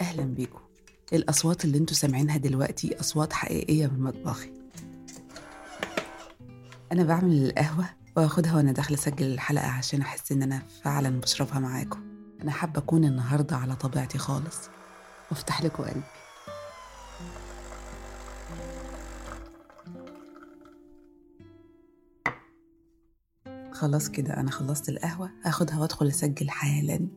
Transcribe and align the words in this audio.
أهلا 0.00 0.22
بيكم. 0.22 0.60
الأصوات 1.12 1.64
اللي 1.64 1.78
أنتوا 1.78 1.96
سامعينها 1.96 2.36
دلوقتي 2.36 3.00
أصوات 3.00 3.32
حقيقية 3.32 3.86
من 3.86 4.00
مطبخي. 4.00 4.52
أنا 6.92 7.02
بعمل 7.02 7.46
القهوة 7.46 7.84
وأخدها 8.16 8.56
وأنا 8.56 8.72
داخلة 8.72 8.98
أسجل 8.98 9.26
الحلقة 9.26 9.66
عشان 9.66 10.00
أحس 10.00 10.32
إن 10.32 10.42
أنا 10.42 10.62
فعلا 10.82 11.20
بشربها 11.20 11.58
معاكم. 11.58 12.02
أنا 12.42 12.50
حابة 12.50 12.78
أكون 12.78 13.04
النهاردة 13.04 13.56
على 13.56 13.76
طبيعتي 13.76 14.18
خالص. 14.18 14.58
وافتح 15.30 15.62
لكم 15.62 15.84
قلبي. 15.84 16.02
خلاص 23.80 24.08
كده 24.08 24.36
أنا 24.36 24.50
خلصت 24.50 24.88
القهوة 24.88 25.30
هاخدها 25.42 25.80
وأدخل 25.80 26.08
أسجل 26.08 26.50
حالا. 26.50 27.08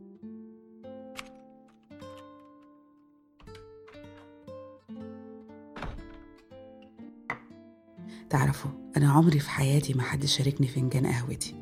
تعرفوا 8.29 8.71
أنا 8.97 9.11
عمري 9.11 9.39
في 9.39 9.49
حياتي 9.49 9.93
ما 9.93 10.01
حد 10.01 10.25
شاركني 10.25 10.67
فنجان 10.67 11.07
قهوتي 11.07 11.55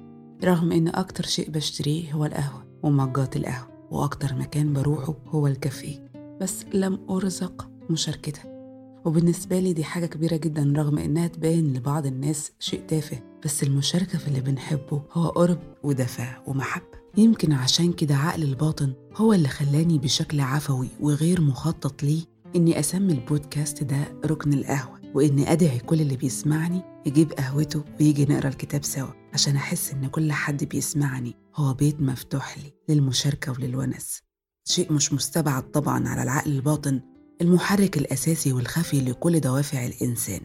رغم 0.43 0.71
إن 0.71 0.87
أكتر 0.87 1.25
شيء 1.25 1.49
بشتريه 1.49 2.13
هو 2.13 2.25
القهوة 2.25 2.79
ومجات 2.83 3.35
القهوة 3.35 3.87
وأكتر 3.91 4.35
مكان 4.35 4.73
بروحه 4.73 5.15
هو 5.27 5.47
الكافيه 5.47 6.11
بس 6.41 6.65
لم 6.73 7.05
أرزق 7.09 7.69
مشاركتها. 7.89 8.60
وبالنسبة 9.05 9.59
لي 9.59 9.73
دي 9.73 9.83
حاجة 9.83 10.05
كبيرة 10.05 10.35
جدا 10.37 10.73
رغم 10.77 10.97
إنها 10.97 11.27
تبان 11.27 11.73
لبعض 11.73 12.05
الناس 12.05 12.51
شيء 12.59 12.81
تافه 12.87 13.19
بس 13.45 13.63
المشاركة 13.63 14.17
في 14.17 14.27
اللي 14.27 14.41
بنحبه 14.41 15.03
هو 15.11 15.29
قرب 15.29 15.59
ودفى 15.83 16.27
ومحبة. 16.47 17.01
يمكن 17.17 17.51
عشان 17.53 17.93
كده 17.93 18.15
عقل 18.15 18.43
الباطن 18.43 18.93
هو 19.15 19.33
اللي 19.33 19.47
خلاني 19.47 19.97
بشكل 19.97 20.39
عفوي 20.41 20.87
وغير 20.99 21.41
مخطط 21.41 22.03
ليه 22.03 22.21
إني 22.55 22.79
أسمي 22.79 23.13
البودكاست 23.13 23.83
ده 23.83 23.97
ركن 24.25 24.53
القهوة 24.53 25.01
وإني 25.15 25.51
أدعي 25.51 25.79
كل 25.79 26.01
اللي 26.01 26.15
بيسمعني 26.15 26.81
يجيب 27.05 27.33
قهوته 27.33 27.83
ويجي 27.99 28.25
نقرأ 28.25 28.47
الكتاب 28.47 28.83
سوا 28.83 29.07
عشان 29.33 29.55
أحس 29.55 29.91
إن 29.91 30.07
كل 30.07 30.31
حد 30.31 30.63
بيسمعني 30.63 31.33
هو 31.55 31.73
بيت 31.73 32.01
مفتوح 32.01 32.57
لي 32.57 32.73
للمشاركة 32.89 33.51
وللونس. 33.51 34.21
شيء 34.65 34.93
مش 34.93 35.13
مستبعد 35.13 35.63
طبعا 35.71 36.07
على 36.07 36.23
العقل 36.23 36.51
الباطن 36.51 37.01
المحرك 37.41 37.97
الأساسي 37.97 38.53
والخفي 38.53 39.01
لكل 39.01 39.39
دوافع 39.39 39.85
الإنسان. 39.85 40.41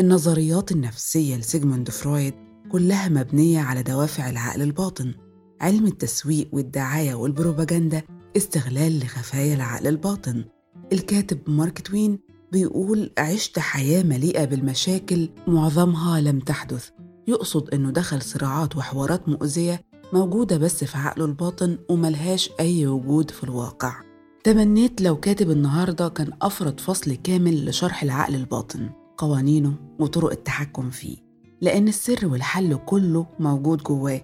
النظريات 0.00 0.72
النفسية 0.72 1.36
لسيجموند 1.36 1.90
فرويد 1.90 2.34
كلها 2.72 3.08
مبنية 3.08 3.60
على 3.60 3.82
دوافع 3.82 4.30
العقل 4.30 4.62
الباطن 4.62 5.14
علم 5.60 5.86
التسويق 5.86 6.48
والدعاية 6.52 7.14
والبروباجندا 7.14 8.02
استغلال 8.36 8.98
لخفايا 8.98 9.54
العقل 9.54 9.86
الباطن. 9.86 10.44
الكاتب 10.92 11.38
مارك 11.46 11.78
توين 11.80 12.18
بيقول 12.52 13.10
عشت 13.18 13.58
حياة 13.58 14.02
مليئة 14.02 14.44
بالمشاكل 14.44 15.28
معظمها 15.46 16.20
لم 16.20 16.40
تحدث. 16.40 16.90
يقصد 17.28 17.74
إنه 17.74 17.90
دخل 17.90 18.22
صراعات 18.22 18.76
وحوارات 18.76 19.28
مؤذية 19.28 19.80
موجودة 20.12 20.56
بس 20.56 20.84
في 20.84 20.98
عقله 20.98 21.24
الباطن 21.24 21.78
وملهاش 21.88 22.50
أي 22.60 22.86
وجود 22.86 23.30
في 23.30 23.44
الواقع. 23.44 24.07
تمنيت 24.48 25.00
لو 25.00 25.20
كاتب 25.20 25.50
النهاردة 25.50 26.08
كان 26.08 26.30
أفرد 26.42 26.80
فصل 26.80 27.14
كامل 27.14 27.66
لشرح 27.68 28.02
العقل 28.02 28.34
الباطن 28.34 28.90
قوانينه 29.16 29.74
وطرق 29.98 30.30
التحكم 30.30 30.90
فيه 30.90 31.16
لأن 31.60 31.88
السر 31.88 32.26
والحل 32.26 32.78
كله 32.86 33.26
موجود 33.40 33.82
جواه 33.82 34.20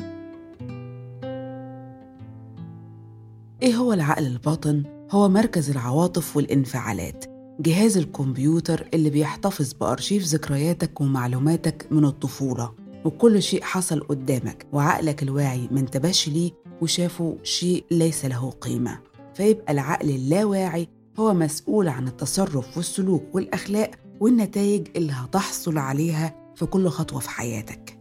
إيه 3.62 3.74
هو 3.76 3.92
العقل 3.92 4.26
الباطن؟ 4.26 4.82
هو 5.10 5.28
مركز 5.28 5.70
العواطف 5.70 6.36
والانفعالات 6.36 7.24
جهاز 7.60 7.96
الكمبيوتر 7.96 8.88
اللي 8.94 9.10
بيحتفظ 9.10 9.72
بأرشيف 9.72 10.22
ذكرياتك 10.22 11.00
ومعلوماتك 11.00 11.86
من 11.90 12.04
الطفولة 12.04 12.72
وكل 13.04 13.42
شيء 13.42 13.62
حصل 13.62 14.00
قدامك 14.00 14.66
وعقلك 14.72 15.22
الواعي 15.22 15.68
ما 15.70 15.80
انتبهش 15.80 16.28
ليه 16.28 16.50
وشافه 16.82 17.36
شيء 17.42 17.84
ليس 17.90 18.24
له 18.24 18.50
قيمة 18.50 19.13
فيبقى 19.34 19.72
العقل 19.72 20.10
اللاواعي 20.10 20.88
هو 21.18 21.34
مسؤول 21.34 21.88
عن 21.88 22.08
التصرف 22.08 22.76
والسلوك 22.76 23.34
والأخلاق 23.34 23.90
والنتائج 24.20 24.86
اللي 24.96 25.12
هتحصل 25.12 25.78
عليها 25.78 26.52
في 26.56 26.66
كل 26.66 26.88
خطوة 26.88 27.20
في 27.20 27.30
حياتك. 27.30 27.98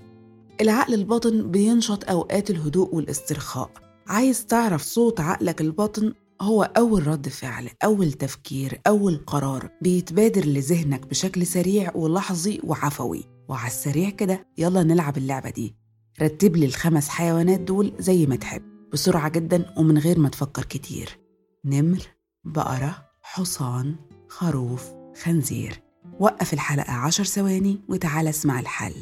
العقل 0.61 0.93
الباطن 0.93 1.51
بينشط 1.51 2.09
أوقات 2.09 2.49
الهدوء 2.49 2.95
والاسترخاء. 2.95 3.71
عايز 4.07 4.45
تعرف 4.45 4.81
صوت 4.81 5.19
عقلك 5.19 5.61
الباطن؟ 5.61 6.13
هو 6.41 6.63
أول 6.63 7.07
رد 7.07 7.29
فعل 7.29 7.69
أول 7.83 8.11
تفكير 8.11 8.81
أول 8.87 9.23
قرار 9.27 9.69
بيتبادر 9.81 10.45
لذهنك 10.45 11.07
بشكل 11.07 11.47
سريع 11.47 11.91
ولحظي 11.95 12.59
وعفوي. 12.63 13.23
وعلى 13.49 13.67
السريع 13.67 14.09
كده 14.09 14.47
يلا 14.57 14.83
نلعب 14.83 15.17
اللعبة 15.17 15.49
دي. 15.49 15.75
رتب 16.21 16.55
لي 16.55 16.65
الخمس 16.65 17.09
حيوانات 17.09 17.59
دول 17.59 17.93
زي 17.99 18.25
ما 18.25 18.35
تحب 18.35 18.61
بسرعة 18.93 19.29
جدا 19.29 19.73
ومن 19.77 19.97
غير 19.97 20.19
ما 20.19 20.29
تفكر 20.29 20.63
كتير. 20.63 21.22
نمر 21.65 22.07
بقرة 22.43 23.05
حصان 23.21 23.95
خروف 24.27 24.89
خنزير. 25.23 25.81
وقف 26.19 26.53
الحلقة 26.53 26.93
عشر 26.93 27.23
ثواني 27.23 27.79
وتعالى 27.89 28.29
اسمع 28.29 28.59
الحل. 28.59 28.93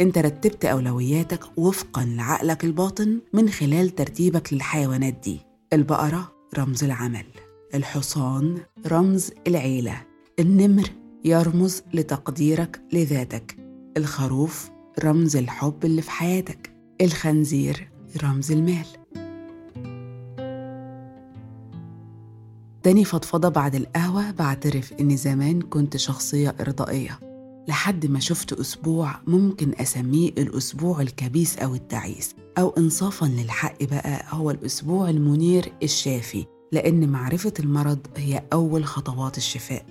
انت 0.00 0.18
رتبت 0.18 0.64
أولوياتك 0.64 1.58
وفقا 1.58 2.04
لعقلك 2.04 2.64
الباطن 2.64 3.20
من 3.32 3.48
خلال 3.48 3.94
ترتيبك 3.94 4.52
للحيوانات 4.52 5.14
دي. 5.14 5.40
البقرة 5.72 6.32
رمز 6.58 6.84
العمل. 6.84 7.26
الحصان 7.74 8.58
رمز 8.86 9.30
العيلة. 9.46 10.02
النمر 10.38 10.88
يرمز 11.24 11.82
لتقديرك 11.94 12.80
لذاتك. 12.92 13.56
الخروف 13.96 14.70
رمز 15.04 15.36
الحب 15.36 15.84
اللي 15.84 16.02
في 16.02 16.10
حياتك. 16.10 16.72
الخنزير 17.00 17.90
رمز 18.22 18.52
المال. 18.52 19.01
تاني 22.82 23.04
فضفضة 23.04 23.48
بعد 23.48 23.74
القهوة 23.74 24.30
بعترف 24.30 24.92
إني 25.00 25.16
زمان 25.16 25.62
كنت 25.62 25.96
شخصية 25.96 26.54
إرضائية. 26.60 27.18
لحد 27.68 28.06
ما 28.06 28.20
شفت 28.20 28.52
أسبوع 28.52 29.14
ممكن 29.26 29.72
أسميه 29.80 30.28
الأسبوع 30.28 31.00
الكبيس 31.00 31.58
أو 31.58 31.74
التعيس 31.74 32.34
أو 32.58 32.70
إنصافا 32.70 33.26
للحق 33.26 33.82
بقى 33.84 34.24
هو 34.28 34.50
الأسبوع 34.50 35.10
المنير 35.10 35.72
الشافي 35.82 36.46
لأن 36.72 37.08
معرفة 37.08 37.52
المرض 37.60 37.98
هي 38.16 38.42
أول 38.52 38.84
خطوات 38.84 39.36
الشفاء. 39.36 39.84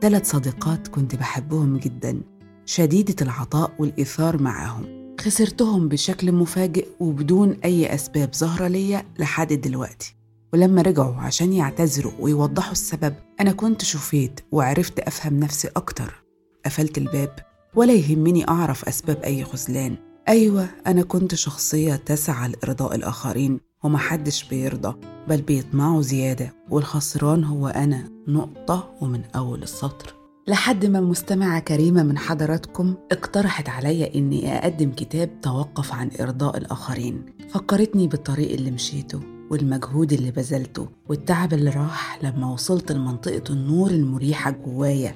ثلاث 0.00 0.30
صديقات 0.30 0.88
كنت 0.88 1.14
بحبهم 1.14 1.76
جدا 1.76 2.20
شديدة 2.66 3.16
العطاء 3.22 3.74
والإيثار 3.78 4.42
معاهم. 4.42 5.14
خسرتهم 5.20 5.88
بشكل 5.88 6.32
مفاجئ 6.32 6.88
وبدون 7.00 7.56
أي 7.64 7.94
أسباب 7.94 8.34
ظاهرة 8.34 8.68
ليا 8.68 9.04
لحد 9.18 9.52
دلوقتي. 9.52 10.21
ولما 10.52 10.82
رجعوا 10.82 11.14
عشان 11.14 11.52
يعتذروا 11.52 12.12
ويوضحوا 12.20 12.72
السبب 12.72 13.14
أنا 13.40 13.52
كنت 13.52 13.82
شفيت 13.84 14.40
وعرفت 14.52 14.98
أفهم 14.98 15.40
نفسي 15.40 15.68
أكتر. 15.76 16.22
قفلت 16.64 16.98
الباب 16.98 17.38
ولا 17.74 17.92
يهمني 17.92 18.48
أعرف 18.48 18.88
أسباب 18.88 19.22
أي 19.22 19.44
خذلان. 19.44 19.96
أيوة 20.28 20.68
أنا 20.86 21.02
كنت 21.02 21.34
شخصية 21.34 21.96
تسعى 21.96 22.48
لإرضاء 22.48 22.94
الآخرين 22.94 23.60
ومحدش 23.84 24.44
بيرضى 24.48 24.96
بل 25.28 25.42
بيطمعوا 25.42 26.02
زيادة 26.02 26.54
والخسران 26.70 27.44
هو 27.44 27.68
أنا. 27.68 28.10
نقطة 28.28 28.94
ومن 29.00 29.22
أول 29.36 29.62
السطر. 29.62 30.14
لحد 30.48 30.86
ما 30.86 31.00
مستمعة 31.00 31.60
كريمة 31.60 32.02
من 32.02 32.18
حضراتكم 32.18 32.94
اقترحت 33.12 33.68
عليا 33.68 34.14
إني 34.14 34.58
أقدم 34.58 34.90
كتاب 34.90 35.40
توقف 35.40 35.92
عن 35.92 36.10
إرضاء 36.20 36.56
الآخرين. 36.58 37.24
فكرتني 37.50 38.06
بالطريق 38.06 38.52
اللي 38.52 38.70
مشيته. 38.70 39.20
والمجهود 39.52 40.12
اللي 40.12 40.30
بذلته 40.30 40.88
والتعب 41.08 41.52
اللي 41.52 41.70
راح 41.70 42.18
لما 42.22 42.52
وصلت 42.52 42.92
لمنطقة 42.92 43.52
النور 43.52 43.90
المريحة 43.90 44.50
جوايا. 44.50 45.14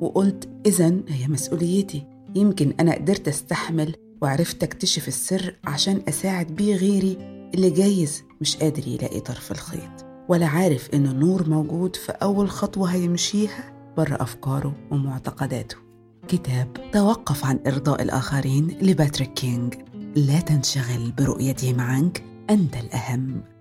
وقلت 0.00 0.48
إذا 0.66 0.94
هي 1.08 1.28
مسؤوليتي. 1.28 2.06
يمكن 2.34 2.74
أنا 2.80 2.94
قدرت 2.94 3.28
أستحمل 3.28 3.94
وعرفت 4.22 4.62
أكتشف 4.62 5.08
السر 5.08 5.54
عشان 5.64 6.02
أساعد 6.08 6.46
بيه 6.46 6.76
غيري 6.76 7.16
اللي 7.54 7.70
جايز 7.70 8.22
مش 8.40 8.56
قادر 8.56 8.88
يلاقي 8.88 9.20
طرف 9.20 9.52
الخيط. 9.52 10.06
ولا 10.28 10.46
عارف 10.46 10.88
إن 10.94 11.06
النور 11.06 11.48
موجود 11.48 11.96
في 11.96 12.12
أول 12.12 12.50
خطوة 12.50 12.88
هيمشيها 12.88 13.72
بره 13.96 14.22
أفكاره 14.22 14.74
ومعتقداته. 14.90 15.76
كتاب 16.28 16.68
توقف 16.92 17.44
عن 17.44 17.58
إرضاء 17.66 18.02
الآخرين 18.02 18.78
لباتريك 18.82 19.32
كينج. 19.32 19.74
لا 20.16 20.40
تنشغل 20.40 21.12
برؤيتهم 21.18 21.80
عنك 21.80 22.24
أنت 22.50 22.76
الأهم. 22.76 23.55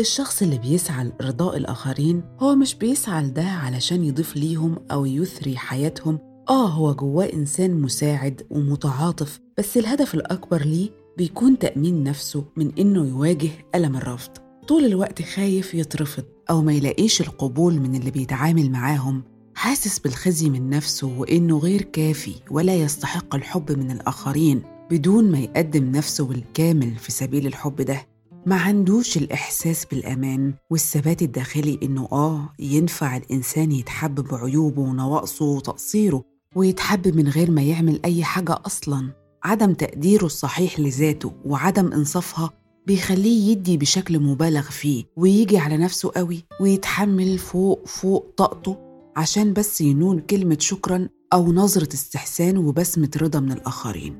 الشخص 0.00 0.42
اللي 0.42 0.58
بيسعى 0.58 1.04
لإرضاء 1.04 1.56
الآخرين 1.56 2.22
هو 2.40 2.54
مش 2.54 2.74
بيسعى 2.74 3.22
لده 3.22 3.42
علشان 3.44 4.04
يضيف 4.04 4.36
ليهم 4.36 4.76
أو 4.90 5.06
يثري 5.06 5.56
حياتهم. 5.56 6.18
آه 6.48 6.68
هو 6.68 6.94
جواه 6.94 7.32
إنسان 7.32 7.80
مساعد 7.80 8.42
ومتعاطف 8.50 9.40
بس 9.58 9.76
الهدف 9.76 10.14
الأكبر 10.14 10.62
ليه 10.62 10.90
بيكون 11.18 11.58
تأمين 11.58 12.02
نفسه 12.02 12.44
من 12.56 12.72
إنه 12.78 13.08
يواجه 13.08 13.50
ألم 13.74 13.96
الرفض. 13.96 14.30
طول 14.68 14.84
الوقت 14.84 15.22
خايف 15.22 15.74
يترفض 15.74 16.24
أو 16.50 16.62
ما 16.62 16.72
يلاقيش 16.72 17.20
القبول 17.20 17.80
من 17.80 17.94
اللي 17.94 18.10
بيتعامل 18.10 18.70
معاهم. 18.70 19.22
حاسس 19.54 19.98
بالخزي 19.98 20.50
من 20.50 20.70
نفسه 20.70 21.18
وإنه 21.18 21.58
غير 21.58 21.82
كافي 21.82 22.34
ولا 22.50 22.74
يستحق 22.76 23.34
الحب 23.34 23.72
من 23.72 23.90
الآخرين 23.90 24.62
بدون 24.90 25.30
ما 25.30 25.38
يقدم 25.38 25.90
نفسه 25.90 26.24
بالكامل 26.24 26.96
في 26.96 27.12
سبيل 27.12 27.46
الحب 27.46 27.76
ده. 27.82 28.13
ما 28.46 28.56
عندوش 28.56 29.16
الإحساس 29.16 29.84
بالأمان 29.84 30.54
والثبات 30.70 31.22
الداخلي 31.22 31.78
إنه 31.82 32.08
آه 32.12 32.48
ينفع 32.58 33.16
الإنسان 33.16 33.72
يتحب 33.72 34.14
بعيوبه 34.14 34.82
ونواقصه 34.82 35.44
وتقصيره 35.44 36.24
ويتحب 36.56 37.16
من 37.16 37.28
غير 37.28 37.50
ما 37.50 37.62
يعمل 37.62 38.00
أي 38.04 38.24
حاجة 38.24 38.58
أصلاً. 38.66 39.12
عدم 39.44 39.74
تقديره 39.74 40.24
الصحيح 40.26 40.80
لذاته 40.80 41.32
وعدم 41.44 41.92
إنصافها 41.92 42.50
بيخليه 42.86 43.50
يدي 43.50 43.76
بشكل 43.76 44.20
مبالغ 44.20 44.62
فيه 44.62 45.04
ويجي 45.16 45.58
على 45.58 45.76
نفسه 45.76 46.10
قوي 46.16 46.44
ويتحمل 46.60 47.38
فوق 47.38 47.86
فوق 47.86 48.34
طاقته 48.36 48.76
عشان 49.16 49.52
بس 49.52 49.80
ينون 49.80 50.20
كلمة 50.20 50.56
شكرا 50.60 51.08
أو 51.32 51.52
نظرة 51.52 51.94
استحسان 51.94 52.56
وبسمة 52.56 53.10
رضا 53.22 53.40
من 53.40 53.52
الآخرين. 53.52 54.16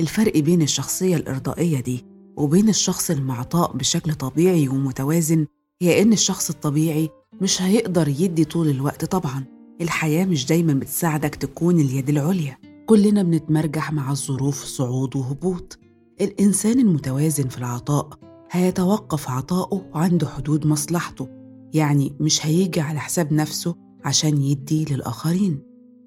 الفرق 0.00 0.38
بين 0.38 0.62
الشخصية 0.62 1.16
الإرضائية 1.16 1.80
دي 1.80 2.04
وبين 2.38 2.68
الشخص 2.68 3.10
المعطاء 3.10 3.76
بشكل 3.76 4.14
طبيعي 4.14 4.68
ومتوازن 4.68 5.46
هي 5.82 6.02
إن 6.02 6.12
الشخص 6.12 6.50
الطبيعي 6.50 7.08
مش 7.40 7.62
هيقدر 7.62 8.08
يدي 8.08 8.44
طول 8.44 8.68
الوقت. 8.68 9.04
طبعا 9.04 9.44
الحياة 9.80 10.24
مش 10.24 10.46
دايما 10.46 10.72
بتساعدك 10.72 11.34
تكون 11.34 11.80
اليد 11.80 12.08
العليا. 12.08 12.56
كلنا 12.86 13.22
بنتمرجح 13.22 13.92
مع 13.92 14.10
الظروف 14.10 14.64
صعود 14.64 15.16
وهبوط. 15.16 15.78
الإنسان 16.20 16.80
المتوازن 16.80 17.48
في 17.48 17.58
العطاء 17.58 18.08
هيتوقف 18.50 19.30
عطاؤه 19.30 19.84
عند 19.94 20.24
حدود 20.24 20.66
مصلحته 20.66 21.28
يعني 21.74 22.16
مش 22.20 22.46
هيجي 22.46 22.80
على 22.80 23.00
حساب 23.00 23.32
نفسه 23.32 23.74
عشان 24.04 24.42
يدي 24.42 24.84
للآخرين. 24.84 25.62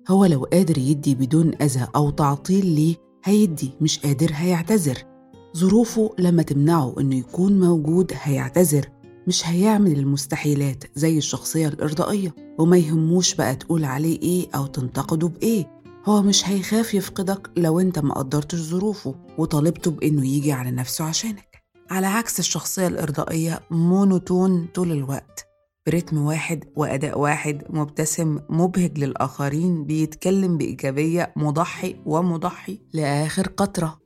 هو 0.10 0.25
لو 0.25 0.44
قادر 0.44 0.78
يدي 0.78 1.16
بدون 1.16 1.51
أذى 1.62 1.88
أو 1.95 2.10
تعطيل 2.10 2.66
ليه 2.66 2.95
هيدي 3.24 3.72
مش 3.81 4.00
قادر 4.00 4.31
هيعتذر. 4.33 5.11
ظروفه 5.57 6.15
لما 6.19 6.44
تمنعه 6.44 6.95
إنه 7.00 7.15
يكون 7.15 7.59
موجود 7.59 8.12
هيعتذر. 8.21 8.86
مش 9.27 9.48
هيعمل 9.48 10.00
المستحيلات 10.00 10.83
زي 10.95 11.18
الشخصية 11.18 11.68
الإرضائية. 11.68 12.36
وما 12.59 12.77
يهموش 12.77 13.36
بقى 13.36 13.56
تقول 13.56 13.86
عليه 13.86 14.21
إيه 14.21 14.48
أو 14.56 14.65
تنتقده 14.65 15.27
بإيه. 15.27 15.81
هو 16.06 16.21
مش 16.21 16.50
هيخاف 16.50 16.94
يفقدك 16.94 17.50
لو 17.57 17.80
أنت 17.80 18.00
ما 18.00 18.13
قدرتش 18.13 18.57
ظروفه 18.57 19.15
وطالبته 19.38 19.92
بإنه 19.92 20.27
يجي 20.27 20.51
على 20.51 20.71
نفسه 20.71 21.06
عشانك. 21.06 21.62
على 21.92 22.07
عكس 22.07 22.39
الشخصية 22.39 22.88
الإرضائية 22.88 23.59
مونوتون 23.71 24.68
طول 24.74 24.92
الوقت. 24.92 25.47
برتم 25.88 26.18
واحد 26.18 26.63
وأداء 26.75 27.19
واحد 27.19 27.63
مبتسم 27.69 28.39
مبهج 28.50 29.00
للآخرين 29.00 29.83
بيتكلم 29.86 30.57
بإيجابية 30.57 31.33
مضحي 31.36 31.95
ومضحي 32.06 32.80
لآخر 32.94 33.47
قطرة. 33.47 34.00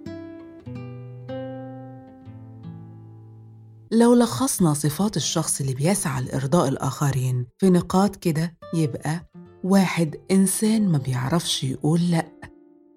لو 3.92 4.14
لخصنا 4.14 4.74
صفات 4.74 5.18
الشخص 5.18 5.62
اللي 5.62 5.74
بيسعى 5.74 6.24
لإرضاء 6.24 6.68
الآخرين 6.68 7.46
في 7.58 7.70
نقاط 7.70 8.16
كده 8.16 8.58
يبقى 8.74 9.30
واحد 9.64 10.16
إنسان 10.32 10.88
ما 10.90 10.98
بيعرفش 10.98 11.64
يقول 11.64 12.12
لأ. 12.12 12.32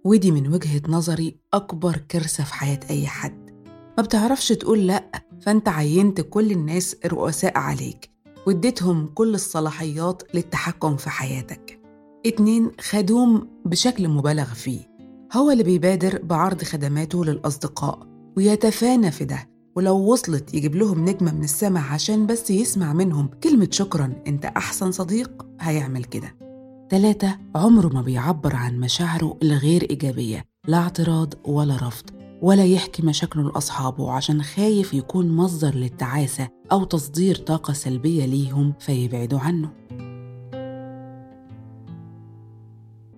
ودي 0.04 0.30
من 0.30 0.54
وجهة 0.54 0.82
نظري 0.88 1.36
أكبر 1.54 1.96
كارثة 2.08 2.44
في 2.44 2.54
حياة 2.54 2.80
أي 2.90 3.06
حد. 3.06 3.50
ما 3.98 4.02
بتعرفش 4.02 4.48
تقول 4.48 4.86
لأ 4.86 5.24
فأنت 5.40 5.68
عينت 5.68 6.20
كل 6.20 6.50
الناس 6.50 6.96
رؤساء 7.06 7.58
عليك. 7.58 8.10
واديتهم 8.46 9.06
كل 9.06 9.34
الصلاحيات 9.34 10.22
للتحكم 10.34 10.96
في 10.96 11.10
حياتك. 11.10 11.80
اتنين 12.26 12.70
خدوم 12.80 13.48
بشكل 13.64 14.08
مبالغ 14.08 14.44
فيه. 14.54 14.80
هو 15.36 15.50
اللي 15.50 15.62
بيبادر 15.62 16.22
بعرض 16.22 16.64
خدماته 16.64 17.24
للأصدقاء 17.24 18.06
ويتفانى 18.36 19.10
في 19.10 19.24
ده. 19.24 19.47
ولو 19.78 19.96
وصلت 20.12 20.54
يجيب 20.54 20.76
لهم 20.76 21.04
نجمة 21.04 21.32
من 21.32 21.44
السماء 21.44 21.82
عشان 21.82 22.26
بس 22.26 22.50
يسمع 22.50 22.92
منهم 22.92 23.30
كلمة 23.44 23.68
شكرا 23.70 24.12
أنت 24.26 24.44
أحسن 24.44 24.92
صديق 24.92 25.46
هيعمل 25.60 26.04
كده. 26.04 26.34
تلاتة 26.90 27.38
عمره 27.54 27.88
ما 27.88 28.02
بيعبر 28.02 28.56
عن 28.56 28.80
مشاعره 28.80 29.38
الغير 29.42 29.86
إيجابية 29.90 30.44
لا 30.66 30.78
اعتراض 30.78 31.34
ولا 31.44 31.76
رفض 31.76 32.10
ولا 32.42 32.64
يحكي 32.64 33.02
مشاكله 33.02 33.42
لأصحابه 33.42 34.12
عشان 34.12 34.42
خايف 34.42 34.94
يكون 34.94 35.28
مصدر 35.28 35.74
للتعاسة 35.74 36.48
أو 36.72 36.84
تصدير 36.84 37.36
طاقة 37.36 37.72
سلبية 37.72 38.24
ليهم 38.24 38.74
فيبعدوا 38.80 39.38
عنه. 39.38 39.70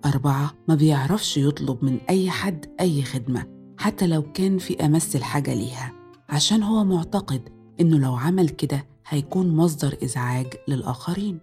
أربعة 0.05 0.53
ما 0.67 0.75
بيعرفش 0.75 1.37
يطلب 1.37 1.85
من 1.85 1.97
أي 2.09 2.29
حد 2.29 2.65
أي 2.79 3.03
خدمة 3.03 3.45
حتى 3.77 4.07
لو 4.07 4.23
كان 4.33 4.57
في 4.57 4.85
أمس 4.85 5.15
الحاجة 5.15 5.53
ليها. 5.53 6.00
عشان 6.31 6.63
هو 6.63 6.83
معتقد 6.83 7.49
إنه 7.79 7.97
لو 7.99 8.15
عمل 8.15 8.49
كده 8.49 8.87
هيكون 9.07 9.55
مصدر 9.55 9.97
إزعاج 10.03 10.47
للآخرين. 10.67 11.39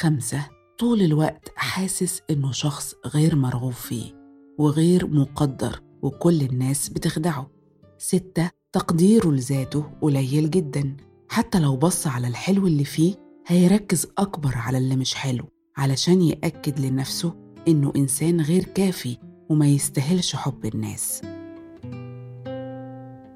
خمسة 0.00 0.46
طول 0.78 1.02
الوقت 1.02 1.52
حاسس 1.56 2.22
إنه 2.30 2.52
شخص 2.52 2.94
غير 3.06 3.36
مرغوب 3.36 3.72
فيه 3.72 4.12
وغير 4.58 5.06
مقدر 5.06 5.80
وكل 6.02 6.42
الناس 6.42 6.88
بتخدعه. 6.88 7.50
ستة 7.98 8.50
تقديره 8.72 9.28
لذاته 9.30 9.84
قليل 10.02 10.50
جدا. 10.50 10.96
حتى 11.28 11.60
لو 11.60 11.76
بص 11.76 12.06
على 12.06 12.28
الحلو 12.28 12.66
اللي 12.66 12.84
فيه 12.84 13.14
هيركز 13.46 14.06
أكبر 14.18 14.56
على 14.56 14.78
اللي 14.78 14.96
مش 14.96 15.14
حلو 15.14 15.44
علشان 15.76 16.22
يأكد 16.22 16.80
لنفسه 16.80 17.34
إنه 17.68 17.92
إنسان 17.96 18.40
غير 18.40 18.64
كافي 18.64 19.16
وما 19.48 19.66
يستاهلش 19.66 20.36
حب 20.36 20.64
الناس. 20.66 21.22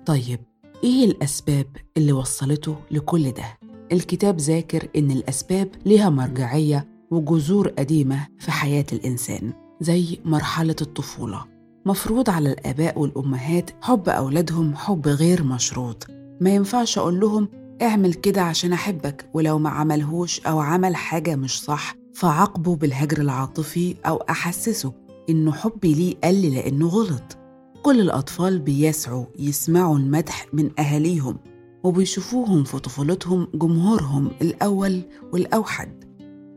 طيب 0.06 0.40
إيه 0.84 1.04
الأسباب 1.04 1.66
اللي 1.96 2.12
وصلته 2.12 2.76
لكل 2.90 3.30
ده؟ 3.30 3.58
الكتاب 3.92 4.38
ذاكر 4.40 4.88
إن 4.96 5.10
الأسباب 5.10 5.68
لها 5.86 6.08
مرجعية 6.08 6.88
وجذور 7.10 7.68
قديمة 7.68 8.26
في 8.38 8.50
حياة 8.50 8.84
الإنسان 8.92 9.52
زي 9.80 10.18
مرحلة 10.24 10.76
الطفولة. 10.82 11.44
مفروض 11.86 12.30
على 12.30 12.52
الآباء 12.52 12.98
والأمهات 12.98 13.70
حب 13.82 14.08
أولادهم 14.08 14.74
حب 14.76 15.08
غير 15.08 15.42
مشروط. 15.42 16.06
ما 16.40 16.50
ينفعش 16.50 16.98
أقول 16.98 17.20
لهم 17.20 17.48
اعمل 17.82 18.14
كده 18.14 18.42
عشان 18.42 18.72
أحبك 18.72 19.30
ولو 19.34 19.58
ما 19.58 19.70
عملهوش 19.70 20.40
أو 20.46 20.60
عمل 20.60 20.96
حاجة 20.96 21.36
مش 21.36 21.60
صح 21.62 21.94
فعاقبه 22.14 22.76
بالهجر 22.76 23.20
العاطفي 23.20 23.94
أو 24.06 24.16
أحسسه 24.16 24.92
إنه 25.30 25.52
حبي 25.52 25.94
ليه 25.94 26.16
قل 26.24 26.54
لأنه 26.54 26.86
غلط. 26.88 27.37
كل 27.82 28.00
الأطفال 28.00 28.58
بيسعوا 28.58 29.26
يسمعوا 29.38 29.98
المدح 29.98 30.46
من 30.52 30.70
أهاليهم 30.80 31.38
وبيشوفوهم 31.84 32.64
في 32.64 32.78
طفولتهم 32.78 33.48
جمهورهم 33.54 34.30
الأول 34.42 35.02
والأوحد. 35.32 36.04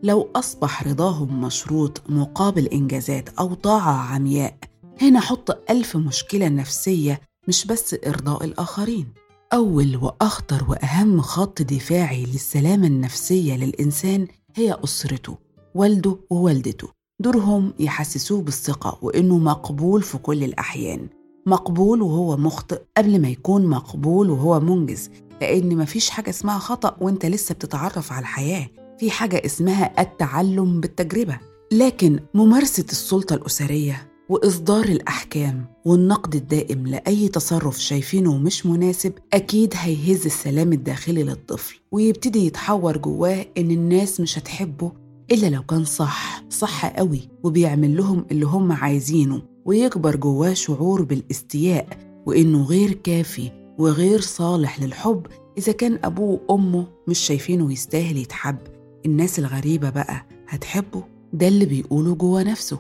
لو 0.04 0.30
أصبح 0.36 0.88
رضاهم 0.88 1.42
مشروط 1.42 2.02
مقابل 2.10 2.66
إنجازات 2.68 3.30
أو 3.30 3.54
طاعة 3.54 4.14
عمياء 4.14 4.58
هنا 5.02 5.20
حط 5.20 5.72
ألف 5.72 5.98
مشكلة 5.98 6.48
نفسية 6.48 7.22
مش 7.48 7.66
بس 7.66 7.96
إرضاء 8.08 8.44
الآخرين. 8.44 9.08
أول 9.54 9.96
وأخطر 9.96 10.66
وأهم 10.70 11.22
خط 11.22 11.62
دفاعي 11.62 12.26
للسلامة 12.26 12.88
النفسية 12.88 13.56
للإنسان 13.58 14.28
هي 14.56 14.78
أسرته 14.84 15.38
والده 15.76 16.18
ووالدته. 16.30 17.01
دورهم 17.22 17.74
يحسسوه 17.80 18.42
بالثقة 18.42 18.98
وإنه 19.02 19.38
مقبول 19.38 20.02
في 20.02 20.18
كل 20.18 20.44
الأحيان. 20.44 21.08
مقبول 21.46 22.02
وهو 22.02 22.38
مخطئ 22.38 22.82
قبل 22.98 23.22
ما 23.22 23.30
يكون 23.30 23.66
مقبول 23.68 24.30
وهو 24.30 24.60
منجز 24.60 25.10
لأن 25.42 25.78
مفيش 25.78 26.10
حاجة 26.10 26.30
اسمها 26.30 26.60
خطأ 26.60 26.98
وإنت 27.02 27.26
لسه 27.26 27.56
بتتعرف 27.56 28.12
على 28.12 28.22
الحياة. 28.22 28.68
في 29.00 29.12
حاجة 29.12 29.42
اسمها 29.46 30.02
التعلم 30.02 30.82
بالتجربة. 30.82 31.40
لكن 31.72 32.20
ممارسة 32.34 32.86
السلطة 32.92 33.34
الأسرية 33.34 34.08
وإصدار 34.30 34.86
الأحكام 34.86 35.66
والنقد 35.86 36.36
الدائم 36.36 36.88
لأي 36.88 37.28
تصرف 37.28 37.80
شايفينه 37.80 38.38
مش 38.38 38.66
مناسب 38.66 39.14
أكيد 39.34 39.74
هيهز 39.78 40.26
السلام 40.26 40.74
الداخلي 40.74 41.24
للطفل 41.24 41.80
ويبتدي 41.92 42.46
يتحور 42.46 42.98
جواه 42.98 43.46
إن 43.58 43.72
الناس 43.72 44.20
مش 44.20 44.38
هتحبه 44.38 44.92
إلا 45.32 45.48
لو 45.48 45.64
كان 45.64 45.86
صح 45.86 46.44
صح 46.50 46.86
قوي 46.86 47.30
وبيعمل 47.44 47.98
لهم 47.98 48.26
اللي 48.32 48.46
هم 48.46 48.72
عايزينه 48.72 49.42
ويكبر 49.66 50.16
جواه 50.16 50.54
شعور 50.54 51.02
بالاستياء 51.04 51.88
وإنه 52.26 52.64
غير 52.64 52.92
كافي 52.94 53.52
وغير 53.78 54.22
صالح 54.22 54.80
للحب 54.82 55.26
إذا 55.58 55.72
كان 55.72 56.00
أبوه 56.04 56.40
وأمه 56.50 56.88
مش 57.08 57.20
شايفينه 57.20 57.72
يستاهل 57.74 58.18
يتحب. 58.18 58.58
الناس 59.06 59.40
الغريبة 59.40 59.90
بقى 59.90 60.26
هتحبه؟ 60.48 61.04
ده 61.34 61.48
اللي 61.48 61.66
بيقوله 61.66 62.16
جوه 62.16 62.44
نفسه. 62.44 62.80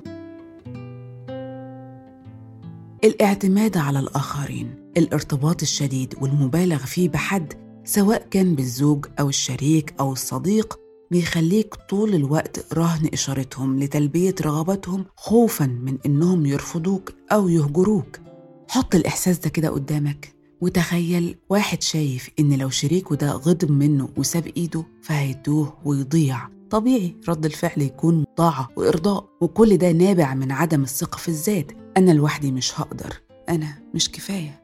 الاعتماد 3.03 3.77
على 3.77 3.99
الآخرين 3.99 4.75
الارتباط 4.97 5.61
الشديد 5.61 6.13
والمبالغ 6.21 6.77
فيه 6.77 7.09
بحد 7.09 7.53
سواء 7.85 8.27
كان 8.31 8.55
بالزوج 8.55 9.05
أو 9.19 9.29
الشريك 9.29 9.93
أو 9.99 10.13
الصديق 10.13 10.79
بيخليك 11.11 11.75
طول 11.75 12.15
الوقت 12.15 12.73
رهن 12.73 13.09
إشارتهم 13.13 13.79
لتلبية 13.79 14.35
رغباتهم 14.41 15.05
خوفا 15.15 15.65
من 15.65 15.97
إنهم 16.05 16.45
يرفضوك 16.45 17.13
أو 17.31 17.49
يهجروك. 17.49 18.19
حط 18.67 18.95
الإحساس 18.95 19.39
ده 19.39 19.49
كده 19.49 19.69
قدامك 19.69 20.33
وتخيل 20.61 21.37
واحد 21.49 21.81
شايف 21.81 22.29
إن 22.39 22.53
لو 22.57 22.69
شريكه 22.69 23.15
ده 23.15 23.31
غضب 23.31 23.71
منه 23.71 24.09
وساب 24.17 24.47
إيده 24.47 24.83
فهيتوه 25.01 25.77
ويضيع. 25.85 26.47
طبيعي 26.69 27.15
رد 27.29 27.45
الفعل 27.45 27.81
يكون 27.81 28.23
طاعة 28.37 28.69
وإرضاء 28.77 29.25
وكل 29.41 29.77
ده 29.77 29.91
نابع 29.91 30.33
من 30.33 30.51
عدم 30.51 30.83
الثقة 30.83 31.17
في 31.17 31.27
الذات. 31.29 31.71
أنا 31.97 32.11
لوحدي 32.11 32.51
مش 32.51 32.79
هقدر 32.79 33.21
أنا 33.49 33.83
مش 33.95 34.11
كفاية. 34.11 34.61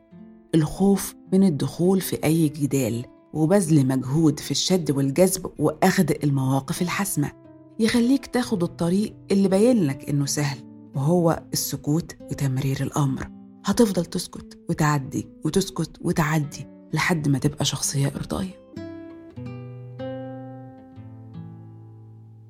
الخوف 0.55 1.15
من 1.33 1.43
الدخول 1.43 2.01
في 2.01 2.23
أي 2.23 2.49
جدال 2.49 3.05
وبذل 3.37 3.87
مجهود 3.87 4.39
في 4.39 4.51
الشد 4.51 4.91
والجذب 4.91 5.51
وأخذ 5.59 6.11
المواقف 6.23 6.81
الحاسمة. 6.81 7.31
يخليك 7.79 8.25
تاخد 8.25 8.63
الطريق 8.63 9.15
اللي 9.31 9.47
باين 9.47 9.83
لك 9.83 10.09
إنه 10.09 10.25
سهل 10.25 10.57
وهو 10.95 11.43
السكوت 11.53 12.15
وتمرير 12.31 12.77
الأمر. 12.81 13.27
هتفضل 13.65 14.05
تسكت 14.05 14.59
وتعدي 14.69 15.27
وتسكت 15.45 15.91
وتعدي 16.01 16.67
لحد 16.93 17.27
ما 17.27 17.39
تبقى 17.39 17.65
شخصية 17.65 18.07
إرضائية. 18.07 18.67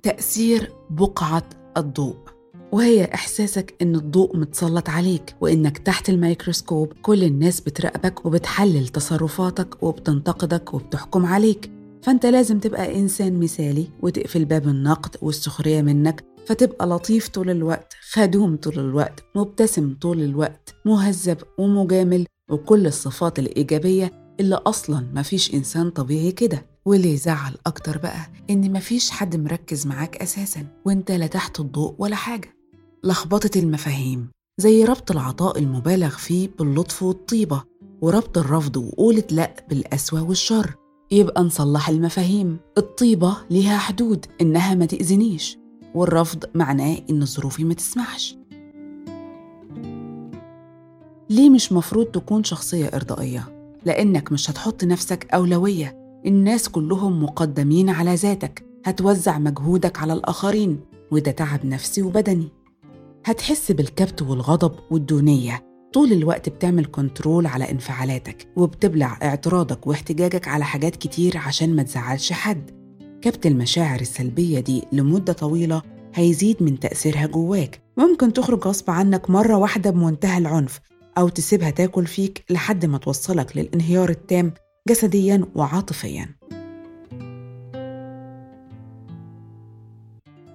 تأثير 0.04 0.74
بقعة 0.90 1.50
الضوء. 1.78 2.18
وهي 2.72 3.06
إحساسك 3.14 3.76
إن 3.82 3.96
الضوء 3.96 4.38
متسلط 4.38 4.90
عليك 4.90 5.36
وإنك 5.42 5.78
تحت 5.78 6.10
الميكروسكوب 6.10 6.94
كل 7.02 7.24
الناس 7.24 7.62
بتراقبك 7.62 8.26
وبتحلل 8.26 8.88
تصرفاتك 8.88 9.84
وبتنتقدك 9.84 10.74
وبتحكم 10.74 11.26
عليك. 11.26 11.72
فأنت 12.04 12.26
لازم 12.26 12.60
تبقى 12.60 13.00
إنسان 13.00 13.40
مثالي 13.40 13.88
وتقفل 14.02 14.46
باب 14.46 14.68
النقد 14.68 15.16
والسخرية 15.22 15.82
منك 15.82 16.24
فتبقى 16.46 16.88
لطيف 16.88 17.28
طول 17.28 17.50
الوقت 17.50 17.94
خدوم 18.12 18.56
طول 18.58 18.80
الوقت 18.80 19.24
مبتسم 19.36 19.96
طول 20.02 20.22
الوقت 20.22 20.76
مهذب 20.86 21.38
ومجامل 21.58 22.26
وكل 22.52 22.88
الصفات 22.88 23.40
الإيجابية 23.40 24.12
اللي 24.40 24.56
أصلا 24.56 25.08
مفيش 25.14 25.54
إنسان 25.54 25.90
طبيعي 25.90 26.32
كده. 26.32 26.66
واللي 26.86 27.14
يزعل 27.14 27.54
أكتر 27.66 27.98
بقى؟ 27.98 28.30
إن 28.50 28.74
مفيش 28.74 29.12
حد 29.12 29.36
مركز 29.36 29.88
معاك 29.88 30.18
أساسا 30.18 30.66
وإنت 30.86 31.12
لا 31.12 31.28
تحت 31.28 31.60
الضوء 31.60 31.96
ولا 32.00 32.16
حاجة. 32.16 32.57
لخبطة 33.08 33.60
المفاهيم 33.60 34.32
زي 34.58 34.86
ربط 34.86 35.12
العطاء 35.12 35.60
المبالغ 35.60 36.10
فيه 36.10 36.50
باللطف 36.60 37.04
والطيبة 37.04 37.64
وربط 38.02 38.38
الرفض 38.38 38.78
وقولة 38.78 39.24
لأ 39.32 39.66
بالقسوة 39.70 40.24
والشر. 40.24 40.76
يبقى 41.12 41.44
نصلح 41.44 41.90
المفاهيم. 41.90 42.58
الطيبة 42.78 43.38
ليها 43.50 43.78
حدود 43.78 44.26
إنها 44.42 44.76
ما 44.76 44.86
تأذنيش. 44.86 45.58
والرفض 45.96 46.44
معناه 46.56 46.98
إن 47.10 47.26
ظروفي 47.26 47.64
ما 47.64 47.74
تسمحش. 47.74 48.38
ليه 51.30 51.50
مش 51.50 51.72
مفروض 51.72 52.06
تكون 52.06 52.44
شخصية 52.44 52.88
إرضائية؟ 52.88 53.74
لأنك 53.86 54.32
مش 54.32 54.52
هتحط 54.52 54.84
نفسك 54.84 55.28
أولوية. 55.34 55.98
الناس 56.26 56.70
كلهم 56.70 57.24
مقدمين 57.24 57.90
على 57.90 58.16
ذاتك. 58.16 58.66
هتوزع 58.86 59.38
مجهودك 59.38 60.00
على 60.00 60.14
الآخرين 60.14 60.80
وده 61.12 61.32
تعب 61.32 61.66
نفسي 61.66 62.02
وبدني. 62.02 62.57
هتحس 63.28 63.72
بالكبت 63.72 64.22
والغضب 64.22 64.76
والدونية. 64.92 65.64
طول 65.94 66.12
الوقت 66.12 66.50
بتعمل 66.50 66.86
كنترول 66.86 67.48
على 67.48 67.72
انفعالاتك 67.72 68.48
وبتبلع 68.56 69.18
اعتراضك 69.24 69.88
واحتجاجك 69.88 70.48
على 70.48 70.66
حاجات 70.66 70.96
كتير 70.96 71.38
عشان 71.38 71.76
ما 71.76 71.84
تزعلش 71.84 72.34
حد. 72.34 72.72
كبت 73.22 73.46
المشاعر 73.46 74.02
السلبية 74.02 74.60
دي 74.60 74.84
لمدة 74.92 75.34
طويلة 75.34 75.82
هيزيد 76.16 76.64
من 76.64 76.80
تأثيرها 76.80 77.26
جواك. 77.26 77.82
ممكن 77.98 78.34
تخرج 78.34 78.68
غصب 78.68 78.90
عنك 78.90 79.30
مرة 79.30 79.58
واحدة 79.58 79.90
بمنتهى 79.90 80.38
العنف 80.38 80.80
أو 81.18 81.30
تسيبها 81.30 81.70
تاكل 81.70 82.06
فيك 82.08 82.44
لحد 82.50 82.86
ما 82.86 82.98
توصلك 82.98 83.58
للانهيار 83.58 84.10
التام 84.10 84.54
جسديا 84.90 85.46
وعاطفيا. 85.56 86.30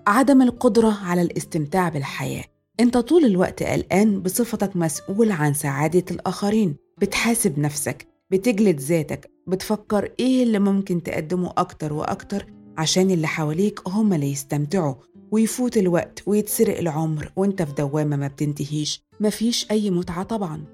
عدم 0.06 0.42
القدرة 0.42 0.98
على 1.04 1.22
الاستمتاع 1.22 1.88
بالحياة. 1.88 2.51
أنت 2.80 2.96
طول 2.98 3.24
الوقت 3.24 3.62
قلقان 3.62 4.20
بصفتك 4.22 4.76
مسؤول 4.76 5.30
عن 5.30 5.54
سعادة 5.54 6.04
الآخرين 6.10 6.76
بتحاسب 6.98 7.58
نفسك 7.58 8.06
بتجلد 8.30 8.80
ذاتك 8.80 9.30
بتفكر 9.46 10.12
إيه 10.20 10.42
اللي 10.42 10.58
ممكن 10.58 11.02
تقدمه 11.02 11.52
أكتر 11.56 11.92
وأكتر 11.92 12.46
عشان 12.78 13.10
اللي 13.10 13.26
حواليك 13.26 13.80
هم 13.88 14.12
اللي 14.12 14.32
يستمتعوا. 14.32 14.94
ويفوت 15.30 15.76
الوقت 15.76 16.22
ويتسرق 16.26 16.78
العمر 16.78 17.32
وأنت 17.36 17.62
في 17.62 17.72
دوامة 17.72 18.16
ما 18.16 18.28
بتنتهيش. 18.28 19.02
مفيش 19.20 19.70
أي 19.70 19.90
متعة 19.90 20.22
طبعاً. 20.22 20.64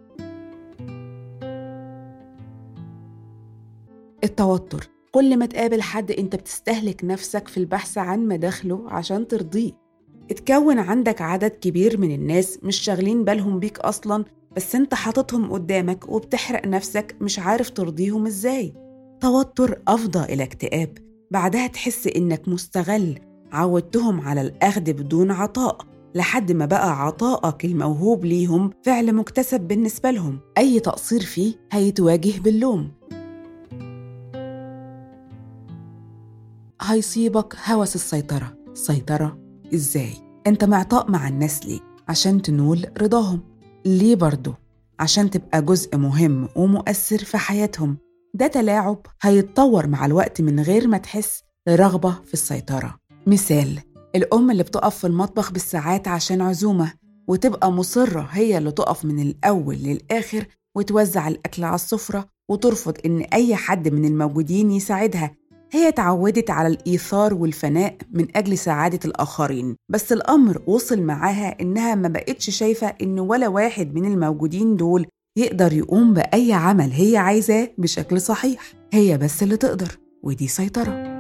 التوتر. 4.25 4.88
كل 5.12 5.37
ما 5.37 5.47
تقابل 5.47 5.83
حد 5.83 6.11
أنت 6.11 6.37
بتستهلك 6.37 7.05
نفسك 7.05 7.49
في 7.49 7.57
البحث 7.57 7.99
عن 7.99 8.28
مداخله 8.28 8.85
عشان 8.88 9.28
ترضيه. 9.28 9.88
اتكون 10.30 10.78
عندك 10.78 11.23
عدد 11.23 11.50
كبير 11.50 12.00
من 12.00 12.14
الناس 12.14 12.58
مش 12.62 12.76
شاغلين 12.76 13.25
بالهم 13.25 13.58
بيك 13.58 13.78
أصلا 13.78 14.25
بس 14.56 14.75
انت 14.75 14.94
حاططهم 14.94 15.52
قدامك 15.52 16.08
وبتحرق 16.08 16.66
نفسك 16.66 17.16
مش 17.20 17.38
عارف 17.38 17.70
ترضيهم 17.70 18.26
إزاي. 18.26 18.75
توتر 19.20 19.82
أفضى 19.88 20.35
إلى 20.35 20.42
اكتئاب. 20.42 20.99
بعدها 21.30 21.66
تحس 21.66 22.06
إنك 22.06 22.49
مستغل. 22.49 23.18
عودتهم 23.52 24.20
على 24.20 24.40
الأخذ 24.40 24.80
بدون 24.92 25.30
عطاء 25.30 25.78
لحد 26.14 26.52
ما 26.52 26.66
بقى 26.66 27.02
عطائك 27.06 27.64
الموهوب 27.64 28.25
ليهم 28.25 28.70
فعل 28.85 29.12
مكتسب 29.12 29.61
بالنسبة 29.61 30.11
لهم. 30.11 30.40
أي 30.58 30.80
تقصير 30.80 31.20
فيه 31.20 31.54
هيتواجه 31.73 32.40
باللوم. 32.40 32.90
هيصيبك 36.82 37.56
هوس 37.68 37.94
السيطرة. 37.94 38.54
سيطرة 38.75 39.48
إزاي؟ 39.75 40.10
أنت 40.46 40.64
معطاء 40.64 41.10
مع 41.10 41.28
الناس 41.28 41.66
ليه؟ 41.66 41.80
عشان 42.08 42.42
تنول 42.42 42.87
رضاهم 43.02 43.40
ليه 43.87 44.14
برضه؟ 44.16 44.54
عشان 45.00 45.30
تبقى 45.30 45.62
جزء 45.62 45.96
مهم 45.96 46.48
ومؤثر 46.56 47.18
في 47.18 47.38
حياتهم 47.38 47.96
ده 48.34 48.46
تلاعب 48.46 49.06
هيتطور 49.22 49.87
مع 49.87 50.06
الوقت 50.06 50.40
من 50.40 50.60
غير 50.60 50.88
ما 50.88 50.98
تحس 50.98 51.42
رغبة 51.68 52.10
في 52.26 52.34
السيطرة 52.34 52.96
مثال 53.26 53.78
الأم 54.16 54.50
اللي 54.50 54.62
بتقف 54.62 54.96
في 54.98 55.06
المطبخ 55.06 55.52
بالساعات 55.52 56.08
عشان 56.08 56.40
عزومة 56.40 56.92
وتبقى 57.28 57.72
مصرة 57.72 58.28
هي 58.30 58.58
اللي 58.58 58.72
تقف 58.72 59.04
من 59.04 59.18
الأول 59.22 59.76
للآخر 59.76 60.46
وتوزع 60.76 61.28
الأكل 61.28 61.64
على 61.64 61.75
السفرة 61.75 62.28
وترفض 62.48 62.96
إن 63.06 63.20
أي 63.20 63.56
حد 63.56 63.88
من 63.88 64.04
الموجودين 64.04 64.70
يساعدها 64.70 65.30
هي 65.72 65.88
اتعودت 65.88 66.50
على 66.50 66.68
الإيثار 66.68 67.34
والفناء 67.34 67.96
من 68.12 68.26
أجل 68.37 68.58
سعادة 68.58 68.98
الآخرين 69.04 69.76
بس 69.88 70.12
الأمر 70.12 70.62
وصل 70.66 71.02
معاها 71.02 71.56
إنها 71.60 71.94
ما 71.94 72.08
بقتش 72.08 72.50
شايفة 72.50 72.87
إن 73.02 73.20
ولا 73.20 73.48
واحد 73.48 73.94
من 73.94 74.04
الموجودين 74.12 74.76
دول 74.76 75.06
يقدر 75.38 75.72
يقوم 75.72 76.14
بأي 76.14 76.52
عمل 76.52 76.90
هي 76.92 77.16
عايزاه 77.16 77.70
بشكل 77.78 78.20
صحيح. 78.20 78.72
هي 78.92 79.18
بس 79.18 79.42
اللي 79.42 79.56
تقدر 79.56 79.98
ودي 80.22 80.48
سيطرة. 80.48 81.18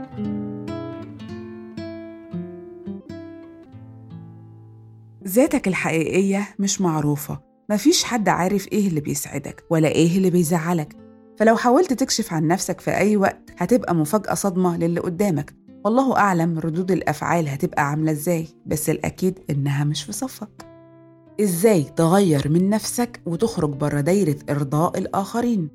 ذاتك 5.28 5.68
الحقيقية 5.68 6.48
مش 6.58 6.80
معروفة. 6.80 7.40
مفيش 7.70 8.04
حد 8.04 8.28
عارف 8.28 8.68
إيه 8.72 8.88
اللي 8.88 9.00
بيسعدك 9.00 9.64
ولا 9.70 9.88
إيه 9.88 10.16
اللي 10.16 10.30
بيزعلك. 10.30 11.07
فلو 11.38 11.56
حاولت 11.56 11.92
تكشف 11.92 12.32
عن 12.32 12.46
نفسك 12.46 12.80
في 12.80 12.90
أي 12.96 13.16
وقت 13.16 13.50
هتبقى 13.58 13.94
مفاجأة 13.94 14.34
صدمة 14.34 14.76
للي 14.76 15.00
قدامك. 15.00 15.54
والله 15.84 16.16
أعلم 16.16 16.58
ردود 16.58 16.90
الأفعال 16.90 17.48
هتبقى 17.48 17.90
عاملة 17.90 18.12
إزاي 18.12 18.48
بس 18.66 18.90
الأكيد 18.90 19.38
إنها 19.50 19.84
مش 19.84 20.02
في 20.02 20.12
صفك. 20.12 20.48
إزاي 21.40 21.82
تغير 21.96 22.48
من 22.48 22.70
نفسك 22.70 23.20
وتخرج 23.26 23.70
بره 23.70 24.00
دايرة 24.00 24.36
إرضاء 24.50 24.98
الآخرين؟ 24.98 25.68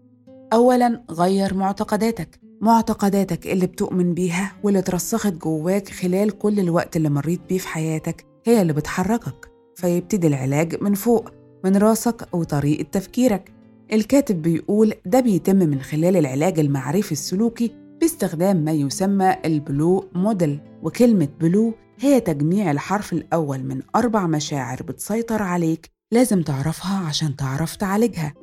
أولاً 0.54 1.04
غير 1.12 1.54
معتقداتك. 1.54 2.40
معتقداتك 2.62 3.48
اللي 3.48 3.66
بتؤمن 3.66 4.14
بيها 4.14 4.52
واللي 4.64 4.80
اترسخت 4.80 5.34
جواك 5.34 5.90
خلال 5.90 6.38
كل 6.38 6.60
الوقت 6.60 6.96
اللي 6.96 7.10
مريت 7.10 7.42
بيه 7.50 7.58
في 7.58 7.68
حياتك 7.68 8.26
هي 8.46 8.62
اللي 8.62 8.74
بتحركك 8.74 9.52
فيبتدي 9.76 10.28
العلاج 10.28 10.84
من 10.84 10.94
فوق 10.94 11.30
من 11.66 11.78
راسك 11.78 12.28
وطريقة 12.34 12.84
تفكيرك. 12.92 13.52
الكاتب 13.94 14.42
بيقول 14.42 14.94
ده 15.06 15.20
بيتم 15.20 15.56
من 15.56 15.82
خلال 15.82 16.16
العلاج 16.18 16.60
المعرفي 16.60 17.12
السلوكي 17.12 17.72
باستخدام 18.02 18.58
ما 18.58 18.72
يسمى 18.72 19.36
ال 19.46 19.59
BLUE 19.59 20.10
model 20.16 20.60
وكلمة 20.84 21.28
BLUE 21.42 21.74
هي 22.00 22.20
تجميع 22.20 22.72
الحرف 22.72 23.14
الأول 23.14 23.64
من 23.64 23.82
أربع 23.96 24.28
مشاعر 24.28 24.84
بتسيطر 24.84 25.42
عليك 25.42 25.90
لازم 26.12 26.42
تعرفها 26.42 27.08
عشان 27.08 27.36
تعرف 27.36 27.76
تعالجها. 27.76 28.34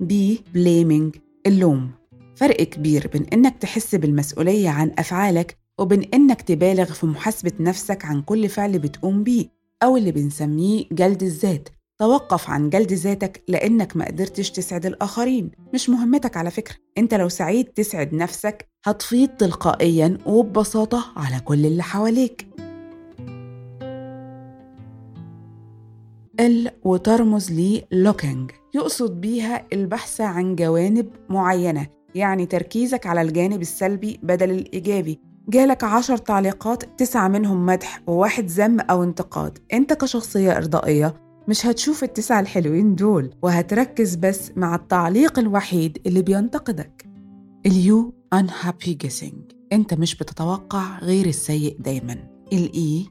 B 0.00 0.44
blaming 0.54 1.16
اللوم. 1.46 1.90
فرق 2.36 2.62
كبير 2.62 3.10
بين 3.12 3.24
إنك 3.32 3.56
تحس 3.58 3.94
بالمسؤولية 3.94 4.68
عن 4.68 4.92
أفعالك 4.98 5.56
وبين 5.78 6.02
إنك 6.14 6.42
تبالغ 6.42 6.84
في 6.92 7.06
محاسبة 7.06 7.52
نفسك 7.60 8.04
عن 8.04 8.22
كل 8.22 8.48
فعل 8.48 8.78
بتقوم 8.78 9.22
بيه. 9.22 9.59
أو 9.82 9.96
اللي 9.96 10.12
بنسميه 10.12 10.84
جلد 10.92 11.22
الذات. 11.22 11.68
توقف 11.98 12.50
عن 12.50 12.70
جلد 12.70 12.92
ذاتك 12.92 13.42
لأنك 13.48 13.96
ما 13.96 14.04
قدرتش 14.04 14.50
تسعد 14.50 14.86
الآخرين. 14.86 15.50
مش 15.74 15.88
مهمتك 15.88 16.36
على 16.36 16.50
فكرة. 16.50 16.74
أنت 16.98 17.14
لو 17.14 17.28
سعيد 17.28 17.64
تسعد 17.66 18.14
نفسك 18.14 18.68
هتفيض 18.86 19.28
تلقائيا 19.28 20.18
وببساطة 20.26 21.04
على 21.16 21.40
كل 21.40 21.66
اللي 21.66 21.82
حواليك. 21.82 22.46
ال 26.40 26.70
وترمز 26.84 27.52
لي 27.52 27.84
لوكينج 27.92 28.50
يقصد 28.74 29.20
بيها 29.20 29.66
البحث 29.72 30.20
عن 30.20 30.56
جوانب 30.56 31.08
معينة 31.28 31.86
يعني 32.14 32.46
تركيزك 32.46 33.06
على 33.06 33.22
الجانب 33.22 33.60
السلبي 33.60 34.20
بدل 34.22 34.50
الإيجابي. 34.50 35.29
جالك 35.50 35.84
عشر 35.84 36.16
تعليقات 36.16 37.00
تسعة 37.00 37.28
منهم 37.28 37.66
مدح 37.66 38.02
وواحد 38.06 38.46
ذم 38.46 38.80
أو 38.80 39.02
انتقاد. 39.02 39.58
أنت 39.72 39.92
كشخصية 39.92 40.56
إرضائية 40.56 41.14
مش 41.48 41.66
هتشوف 41.66 42.04
التسعة 42.04 42.40
الحلوين 42.40 42.94
دول 42.94 43.30
وهتركز 43.42 44.14
بس 44.14 44.50
مع 44.56 44.74
التعليق 44.74 45.38
الوحيد 45.38 45.98
اللي 46.06 46.22
بينتقدك. 46.22 47.06
اليو 47.66 48.14
unhappy 48.34 48.90
guessing. 49.04 49.54
أنت 49.72 49.94
مش 49.94 50.14
بتتوقع 50.14 50.98
غير 50.98 51.26
السيء 51.26 51.76
دايما. 51.78 52.16
الإي 52.52 53.06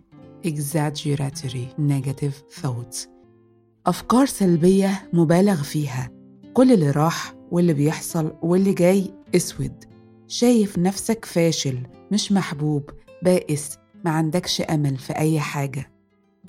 exaggeratory 0.48 1.80
negative 1.90 2.62
thoughts. 2.62 3.08
أفكار 3.86 4.26
سلبية 4.26 5.10
مبالغ 5.14 5.64
فيها. 5.64 6.10
كل 6.54 6.72
اللي 6.72 6.92
راح 6.92 7.34
واللي 7.52 7.74
بيحصل 7.74 8.32
واللي 8.42 8.74
جاي 8.74 9.14
أسود. 9.36 9.84
شايف 10.28 10.78
نفسك 10.78 11.26
فاشل. 11.26 11.78
مش 12.12 12.32
محبوب 12.32 12.90
بائس 13.24 13.78
ما 14.06 14.12
عندكش 14.12 14.62
أمل 14.62 14.98
في 14.98 15.14
أي 15.18 15.40
حاجة. 15.40 15.92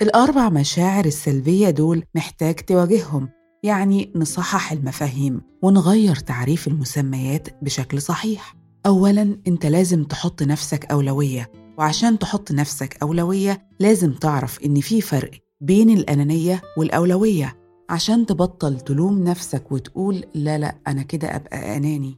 الأربع 0.01 0.49
مشاعر 0.49 1.05
السلبية 1.05 1.69
دول 1.69 2.03
محتاج 2.15 2.55
تواجههم 2.55 3.29
يعني 3.63 4.11
نصحح 4.15 4.71
المفاهيم 4.71 5.41
ونغير 5.61 6.15
تعريف 6.15 6.67
المسميات 6.67 7.47
بشكل 7.63 8.01
صحيح. 8.01 8.55
اولا 8.85 9.37
أنت 9.47 9.65
لازم 9.65 10.03
تحط 10.03 10.43
نفسك 10.43 10.85
أولوية 10.85 11.51
وعشان 11.77 12.19
تحط 12.19 12.51
نفسك 12.51 12.97
أولوية 13.03 13.67
لازم 13.79 14.13
تعرف 14.13 14.59
إن 14.65 14.79
في 14.81 15.01
فرق 15.01 15.31
بين 15.61 15.89
الأنانية 15.89 16.61
والأولوية. 16.77 17.57
عشان 17.89 18.25
تبطل 18.25 18.79
تلوم 18.79 19.23
نفسك 19.23 19.71
وتقول 19.71 20.25
لا 20.35 20.57
لا 20.57 20.75
أنا 20.87 21.01
كده 21.01 21.35
أبقى 21.35 21.77
أناني. 21.77 22.17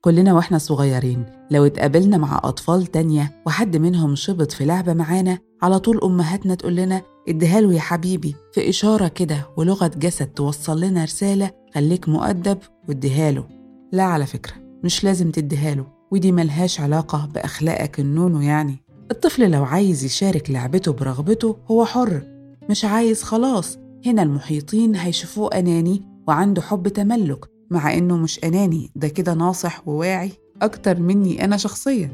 كلنا 0.00 0.34
وإحنا 0.34 0.58
صغيرين 0.58 1.26
لو 1.50 1.66
اتقابلنا 1.66 2.16
مع 2.16 2.40
أطفال 2.44 2.86
تانية 2.86 3.42
وحد 3.46 3.76
منهم 3.76 4.14
شبط 4.14 4.52
في 4.52 4.64
لعبة 4.64 4.94
معانا 4.94 5.38
على 5.62 5.78
طول 5.78 6.00
أمهاتنا 6.04 6.54
تقول 6.54 6.76
لنا 6.76 7.02
اديها 7.28 7.60
يا 7.60 7.80
حبيبي. 7.80 8.34
في 8.52 8.68
إشارة 8.68 9.08
كده 9.08 9.46
ولغة 9.56 9.90
جسد 9.96 10.26
توصل 10.26 10.80
لنا 10.80 11.04
رسالة 11.04 11.50
خليك 11.74 12.08
مؤدب 12.08 12.58
واديها 12.88 13.44
لا 13.92 14.02
على 14.02 14.26
فكرة 14.26 14.54
مش 14.84 15.04
لازم 15.04 15.30
تديها 15.30 15.86
ودي 16.10 16.32
ملهاش 16.32 16.80
علاقة 16.80 17.28
بأخلاقك 17.34 18.00
النونو 18.00 18.40
يعني. 18.40 18.76
الطفل 19.10 19.50
لو 19.50 19.64
عايز 19.64 20.04
يشارك 20.04 20.50
لعبته 20.50 20.92
برغبته 20.92 21.56
هو 21.70 21.84
حر. 21.84 22.22
مش 22.70 22.84
عايز 22.84 23.22
خلاص. 23.22 23.78
هنا 24.06 24.22
المحيطين 24.22 24.96
هيشوفوه 24.96 25.48
أناني 25.58 26.02
وعنده 26.28 26.62
حب 26.62 26.88
تملك. 26.88 27.55
مع 27.70 27.94
إنه 27.94 28.16
مش 28.16 28.44
أناني 28.44 28.90
ده 28.96 29.08
كده 29.08 29.34
ناصح 29.34 29.88
وواعي 29.88 30.32
أكتر 30.62 31.00
مني 31.00 31.44
أنا 31.44 31.56
شخصيا. 31.56 32.10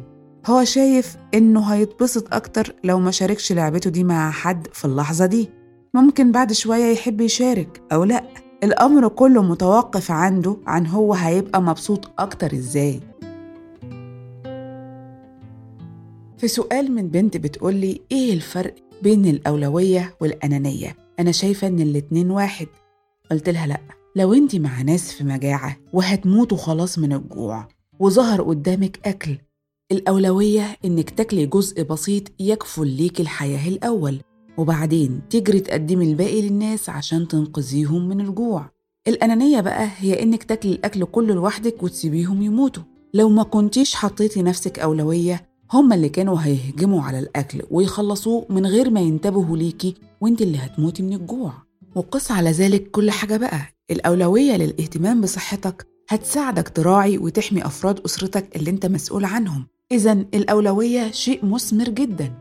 هو 0.47 0.65
شايف 0.65 1.17
إنه 1.35 1.65
هيتبسط 1.65 2.35
أكتر 2.35 2.75
لو 2.85 2.99
ما 3.01 3.11
شاركش 3.11 3.53
لعبته 3.53 3.91
دي 3.91 4.05
مع 4.05 4.31
حد 4.31 4.67
في 4.73 4.85
اللحظة 4.85 5.27
دي. 5.27 5.51
ممكن 5.95 6.33
بعد 6.33 6.53
شوية 6.53 6.93
يحب 6.93 7.21
يشارك 7.21 7.83
أو 7.93 8.05
لأ. 8.05 8.25
الأمر 8.65 9.09
كله 9.09 9.43
متوقف 9.43 10.11
عنده 10.11 10.57
عن 10.67 10.87
هو 10.87 11.15
هيبقى 11.15 11.63
مبسوط 11.63 12.11
أكتر 12.19 12.53
إزاي. 12.53 13.01
في 16.39 16.49
سؤال 16.49 16.93
من 16.93 17.09
بنت 17.09 17.37
بتقولي 17.37 18.01
إيه 18.13 18.33
الفرق 18.33 18.75
بين 19.03 19.27
الأولوية 19.27 20.15
والأنانية؟ 20.21 20.97
أنا 21.21 21.33
شايفة 21.33 21.67
إن 21.67 21.81
الاتنين 21.81 22.31
واحد. 22.31 22.67
قلت 23.31 23.49
لها 23.49 23.67
لأ. 23.67 23.81
لو 24.17 24.35
أنت 24.35 24.57
مع 24.57 24.83
ناس 24.83 25.13
في 25.13 25.25
مجاعة 25.25 25.77
وهتموتوا 25.93 26.57
خلاص 26.59 26.99
من 26.99 27.13
الجوع 27.13 27.69
وظهر 28.01 28.43
قدامك 28.43 29.01
أكل 29.05 29.39
الأولوية 29.93 30.77
إنك 30.85 31.11
تاكلي 31.11 31.47
جزء 31.47 31.83
بسيط 31.83 32.23
يكفل 32.41 32.87
ليك 32.87 33.21
الحياة 33.21 33.69
الأول 33.69 34.21
وبعدين 34.57 35.21
تجري 35.31 35.61
تقدمي 35.61 36.11
الباقي 36.11 36.43
للناس 36.43 36.89
عشان 36.89 37.29
تنقذيهم 37.29 38.09
من 38.09 38.21
الجوع. 38.21 38.71
الأنانية 39.09 39.61
بقى 39.61 39.89
هي 39.99 40.23
إنك 40.23 40.43
تاكلي 40.43 40.73
الأكل 40.73 41.05
كله 41.05 41.35
لوحدك 41.35 41.83
وتسيبيهم 41.83 42.43
يموتوا. 42.43 42.83
لو 43.15 43.29
ما 43.29 43.43
كنتيش 43.43 43.95
حطيتي 43.95 44.43
نفسك 44.43 44.79
أولوية 44.79 45.49
هم 45.73 45.93
اللي 45.93 46.09
كانوا 46.09 46.39
هيهجموا 46.41 47.03
على 47.03 47.19
الأكل 47.19 47.63
ويخلصوه 47.71 48.47
من 48.51 48.67
غير 48.67 48.91
ما 48.91 49.01
ينتبهوا 49.01 49.57
ليكي 49.57 49.95
وانت 50.21 50.43
اللي 50.43 50.59
هتموتي 50.59 51.03
من 51.03 51.13
الجوع. 51.13 51.53
وقس 51.95 52.31
على 52.31 52.51
ذلك 52.51 52.91
كل 52.91 53.11
حاجة 53.11 53.37
بقى. 53.37 53.61
الأولوية 53.93 54.57
للاهتمام 54.57 55.21
بصحتك 55.21 55.87
هتساعدك 56.09 56.69
تراعي 56.69 57.19
وتحمي 57.19 57.67
أفراد 57.67 58.01
أسرتك 58.01 58.57
اللي 58.57 58.71
أنت 58.71 58.87
مسؤول 58.87 59.25
عنهم. 59.25 59.67
إذا 59.93 60.13
الأولوية 60.13 61.11
شيء 61.11 61.47
مثمر 61.47 61.89
جدا. 61.89 62.33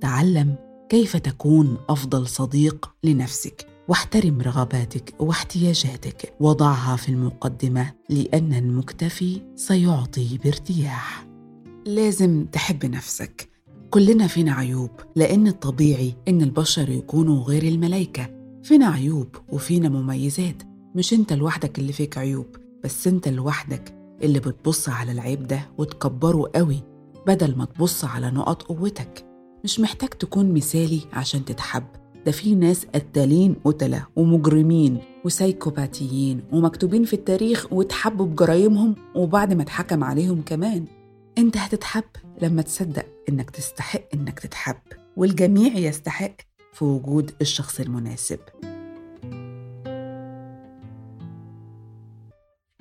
تعلم 0.00 0.54
كيف 0.88 1.16
تكون 1.16 1.76
أفضل 1.88 2.26
صديق 2.26 2.90
لنفسك 3.04 3.66
واحترم 3.88 4.40
رغباتك 4.40 5.14
واحتياجاتك 5.18 6.34
وضعها 6.40 6.96
في 6.96 7.08
المقدمة 7.08 7.92
لأن 8.08 8.52
المكتفي 8.52 9.42
سيعطي 9.56 10.38
بارتياح. 10.44 11.26
لازم 11.86 12.46
تحب 12.52 12.86
نفسك. 12.86 13.48
كلنا 13.90 14.26
فينا 14.26 14.52
عيوب 14.52 14.90
لأن 15.16 15.46
الطبيعي 15.46 16.14
إن 16.28 16.42
البشر 16.42 16.88
يكونوا 16.90 17.44
غير 17.44 17.62
الملائكة. 17.62 18.37
فينا 18.62 18.86
عيوب 18.86 19.28
وفينا 19.48 19.88
مميزات 19.88 20.62
مش 20.94 21.12
انت 21.12 21.32
لوحدك 21.32 21.78
اللي 21.78 21.92
فيك 21.92 22.18
عيوب 22.18 22.46
بس 22.84 23.06
انت 23.06 23.28
لوحدك 23.28 23.94
اللي 24.22 24.38
بتبص 24.40 24.88
على 24.88 25.12
العيب 25.12 25.46
ده 25.46 25.60
وتكبره 25.78 26.50
قوي 26.54 26.82
بدل 27.26 27.56
ما 27.56 27.64
تبص 27.64 28.04
على 28.04 28.30
نقط 28.30 28.62
قوتك. 28.62 29.24
مش 29.64 29.80
محتاج 29.80 30.08
تكون 30.08 30.54
مثالي 30.54 31.00
عشان 31.12 31.44
تتحب. 31.44 31.84
ده 32.26 32.32
في 32.32 32.54
ناس 32.54 32.86
قتالين 32.94 33.54
قتلة 33.64 34.06
ومجرمين 34.16 34.98
وسايكوباتيين 35.24 36.42
ومكتوبين 36.52 37.04
في 37.04 37.12
التاريخ 37.12 37.72
واتحبوا 37.72 38.26
بجرايمهم 38.26 38.94
وبعد 39.14 39.54
ما 39.54 39.62
اتحكم 39.62 40.04
عليهم 40.04 40.42
كمان. 40.42 40.84
انت 41.38 41.56
هتتحب 41.56 42.04
لما 42.42 42.62
تصدق 42.62 43.06
انك 43.28 43.50
تستحق 43.50 44.04
انك 44.14 44.38
تتحب 44.40 44.76
والجميع 45.16 45.76
يستحق 45.76 46.36
في 46.78 46.84
وجود 46.84 47.30
الشخص 47.40 47.80
المناسب. 47.80 48.38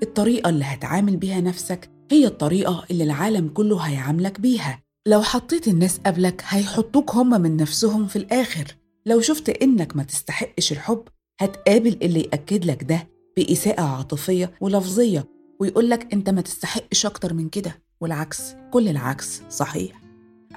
الطريقة 0.03 0.49
اللي 0.49 0.65
هتعامل 0.65 1.17
بيها 1.17 1.41
نفسك 1.41 1.89
هي 2.11 2.25
الطريقة 2.27 2.85
اللي 2.91 3.03
العالم 3.03 3.49
كله 3.49 3.77
هيعاملك 3.77 4.39
بيها. 4.41 4.81
لو 5.07 5.21
حطيت 5.21 5.67
الناس 5.67 5.99
قبلك 6.05 6.43
هيحطوك 6.47 7.15
هم 7.15 7.41
من 7.41 7.57
نفسهم 7.57 8.07
في 8.07 8.15
الآخر. 8.15 8.75
لو 9.05 9.21
شفت 9.21 9.49
إنك 9.49 9.95
ما 9.95 10.03
تستحقش 10.03 10.71
الحب 10.71 11.03
هتقابل 11.39 11.97
اللي 12.01 12.19
يأكد 12.21 12.65
لك 12.65 12.83
ده 12.83 13.07
بإساءة 13.37 13.81
عاطفية 13.81 14.53
ولفظية 14.61 15.25
ويقولك 15.59 16.13
أنت 16.13 16.29
ما 16.29 16.41
تستحقش 16.41 17.05
أكتر 17.05 17.33
من 17.33 17.49
كده 17.49 17.81
والعكس 18.01 18.41
كل 18.71 18.87
العكس 18.87 19.41
صحيح. 19.49 20.06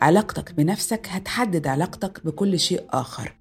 علاقتك 0.03 0.55
بنفسك 0.55 1.07
هتحدد 1.11 1.67
علاقتك 1.67 2.21
بكل 2.25 2.59
شيء 2.59 2.85
آخر. 2.91 3.37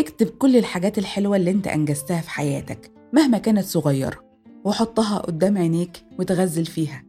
اكتب 0.00 0.26
كل 0.26 0.56
الحاجات 0.56 0.98
الحلوة 0.98 1.36
اللي 1.36 1.50
انت 1.50 1.66
أنجزتها 1.66 2.20
في 2.20 2.30
حياتك 2.30 2.90
مهما 3.12 3.38
كانت 3.38 3.64
صغيرة 3.64 4.20
وحطها 4.64 5.18
قدام 5.18 5.58
عينيك 5.58 6.04
وتغزل 6.18 6.66
فيها. 6.66 7.04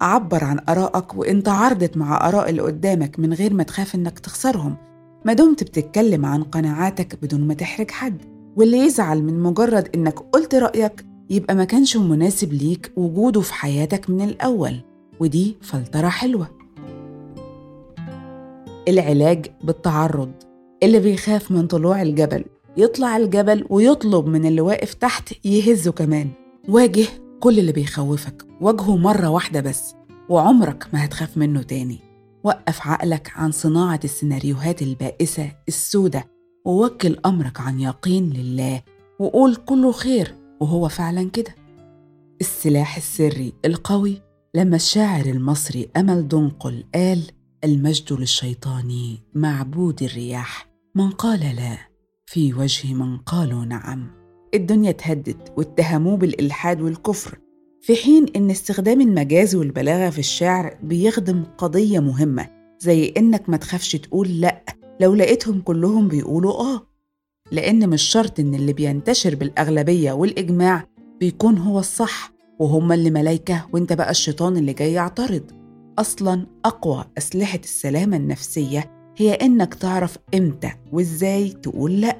عبر 0.00 0.44
عن 0.44 0.60
آرائك 0.68 1.14
وانت 1.14 1.48
عرضت 1.48 1.96
مع 1.96 2.28
آراء 2.28 2.50
اللي 2.50 2.62
قدامك 2.62 3.18
من 3.18 3.32
غير 3.32 3.54
ما 3.54 3.62
تخاف 3.62 3.94
إنك 3.94 4.18
تخسرهم. 4.18 4.76
ما 5.24 5.32
دمت 5.32 5.62
بتتكلم 5.62 6.26
عن 6.26 6.42
قناعاتك 6.42 7.18
بدون 7.22 7.40
ما 7.40 7.54
تحرج 7.54 7.90
حد. 7.90 8.22
واللي 8.56 8.78
يزعل 8.78 9.22
من 9.22 9.40
مجرد 9.42 9.88
إنك 9.94 10.18
قلت 10.18 10.54
رأيك 10.54 11.06
يبقى 11.30 11.54
ما 11.54 11.64
كانش 11.64 11.96
مناسب 11.96 12.52
ليك 12.52 12.92
وجوده 12.96 13.40
في 13.40 13.54
حياتك 13.54 14.10
من 14.10 14.20
الأول. 14.20 14.80
ودي 15.20 15.56
فلترة 15.62 16.08
حلوة. 16.08 16.57
العلاج 18.88 19.46
بالتعرض 19.64 20.32
اللي 20.82 20.98
بيخاف 21.00 21.50
من 21.50 21.66
طلوع 21.66 22.02
الجبل. 22.02 22.44
يطلع 22.76 23.16
الجبل 23.16 23.66
ويطلب 23.70 24.26
من 24.26 24.46
اللي 24.46 24.60
واقف 24.60 24.94
تحت 24.94 25.46
يهزه 25.46 25.92
كمان. 25.92 26.30
واجه 26.68 27.06
كل 27.40 27.58
اللي 27.58 27.72
بيخوفك. 27.72 28.46
واجهه 28.60 28.96
مرة 28.96 29.28
واحدة 29.28 29.60
بس 29.60 29.94
وعمرك 30.28 30.86
ما 30.92 31.04
هتخاف 31.04 31.36
منه 31.38 31.62
تاني. 31.62 31.98
وقف 32.44 32.86
عقلك 32.86 33.32
عن 33.36 33.50
صناعة 33.52 34.00
السيناريوهات 34.04 34.82
البائسة 34.82 35.52
السودة 35.68 36.24
ووكل 36.64 37.16
أمرك 37.26 37.60
عن 37.60 37.80
يقين 37.80 38.30
لله 38.30 38.82
وقول 39.18 39.56
كله 39.56 39.92
خير 39.92 40.34
وهو 40.60 40.88
فعلا 40.88 41.30
كده. 41.30 41.54
السلاح 42.40 42.96
السري 42.96 43.52
القوي 43.64 44.22
لما 44.54 44.76
الشاعر 44.76 45.26
المصري 45.26 45.88
أمل 45.96 46.28
دنقل 46.28 46.84
قال 46.94 47.22
المجد 47.64 48.12
للشيطان 48.12 49.16
معبود 49.34 50.02
الرياح. 50.02 50.68
من 50.94 51.10
قال 51.10 51.40
لا 51.40 51.78
في 52.26 52.54
وجه 52.54 52.94
من 52.94 53.16
قالوا 53.18 53.64
نعم. 53.64 54.10
الدنيا 54.54 54.90
اتهدت 54.90 55.52
واتهموه 55.56 56.16
بالإلحاد 56.16 56.80
والكفر. 56.80 57.38
في 57.82 57.96
حين 57.96 58.26
إن 58.36 58.50
استخدام 58.50 59.00
المجاز 59.00 59.54
والبلاغة 59.54 60.10
في 60.10 60.18
الشعر 60.18 60.78
بيخدم 60.82 61.44
قضية 61.58 61.98
مهمة 62.00 62.48
زي 62.78 63.14
إنك 63.16 63.48
ما 63.48 63.56
تخافش 63.56 63.92
تقول 63.92 64.40
لأ 64.40 64.64
لو 65.00 65.14
لقيتهم 65.14 65.60
كلهم 65.60 66.08
بيقولوا 66.08 66.52
آه. 66.54 66.86
لأن 67.52 67.88
مش 67.88 68.02
شرط 68.02 68.40
إن 68.40 68.54
اللي 68.54 68.72
بينتشر 68.72 69.34
بالأغلبية 69.34 70.12
والإجماع 70.12 70.86
بيكون 71.20 71.58
هو 71.58 71.78
الصح 71.78 72.32
وهم 72.58 72.92
اللي 72.92 73.10
ملايكة 73.10 73.66
وإنت 73.72 73.92
بقى 73.92 74.10
الشيطان 74.10 74.56
اللي 74.56 74.72
جاي 74.72 74.92
يعترض. 74.92 75.57
أصلا 75.98 76.46
أقوى 76.64 77.04
أسلحة 77.18 77.58
السلامة 77.64 78.16
النفسية 78.16 78.90
هي 79.16 79.32
إنك 79.34 79.74
تعرف 79.74 80.18
إمتى 80.34 80.70
وإزاي 80.92 81.48
تقول 81.50 82.00
لأ. 82.00 82.16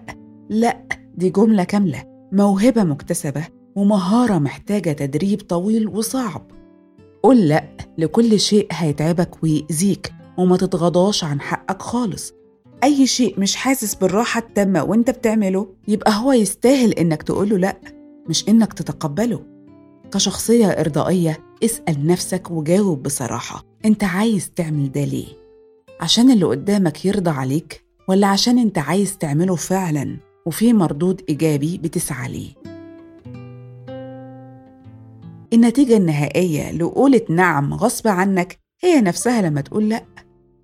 لأ 0.50 0.78
دي 1.14 1.30
جملة 1.30 1.64
كاملة 1.64 2.04
موهبة 2.32 2.84
مكتسبة 2.84 3.46
ومهارة 3.76 4.38
محتاجة 4.38 4.92
تدريب 4.92 5.40
طويل 5.40 5.88
وصعب. 5.88 6.50
قول 7.22 7.48
لأ 7.48 7.64
لكل 7.98 8.40
شيء 8.40 8.66
هيتعبك 8.72 9.42
ويأذيك 9.42 10.12
وما 10.38 10.56
تتغاضاش 10.56 11.24
عن 11.24 11.40
حقك 11.40 11.82
خالص. 11.82 12.32
أي 12.84 13.06
شيء 13.06 13.40
مش 13.40 13.56
حاسس 13.56 13.94
بالراحة 13.94 14.40
التامة 14.40 14.84
وإنت 14.84 15.10
بتعمله 15.10 15.66
يبقى 15.88 16.12
هو 16.20 16.32
يستاهل 16.32 16.92
إنك 16.92 17.22
تقوله 17.22 17.58
لأ 17.58 17.76
مش 18.28 18.48
إنك 18.48 18.72
تتقبله. 18.72 19.40
كشخصية 20.12 20.66
إرضائية 20.66 21.38
اسأل 21.64 22.06
نفسك 22.06 22.50
وجاوب 22.50 23.02
بصراحة 23.02 23.64
أنت 23.84 24.04
عايز 24.04 24.50
تعمل 24.50 24.92
ده 24.92 25.04
ليه؟ 25.04 25.26
عشان 26.00 26.30
اللي 26.30 26.44
قدامك 26.44 27.04
يرضى 27.04 27.30
عليك 27.30 27.84
ولا 28.08 28.26
عشان 28.26 28.58
أنت 28.58 28.78
عايز 28.78 29.18
تعمله 29.18 29.56
فعلا 29.56 30.16
وفي 30.46 30.72
مردود 30.72 31.22
إيجابي 31.28 31.78
بتسعى 31.78 32.28
ليه؟ 32.32 32.50
النتيجة 35.52 35.96
النهائية 35.96 36.70
لقولة 36.72 37.20
نعم 37.30 37.74
غصب 37.74 38.08
عنك 38.08 38.58
هي 38.80 39.00
نفسها 39.00 39.42
لما 39.42 39.60
تقول 39.60 39.88
لأ 39.88 40.04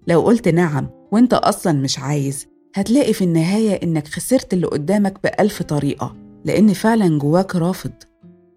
لو 0.07 0.21
قلت 0.21 0.49
نعم 0.49 0.89
وانت 1.13 1.35
أصلا 1.35 1.73
مش 1.73 1.99
عايز 1.99 2.47
هتلاقي 2.75 3.13
في 3.13 3.25
النهاية 3.25 3.83
إنك 3.83 4.09
خسرت 4.09 4.53
اللي 4.55 4.67
قدامك 4.67 5.23
بألف 5.23 5.63
طريقة 5.63 6.17
لأن 6.45 6.73
فعلا 6.73 7.19
جواك 7.19 7.57
رافض 7.57 7.93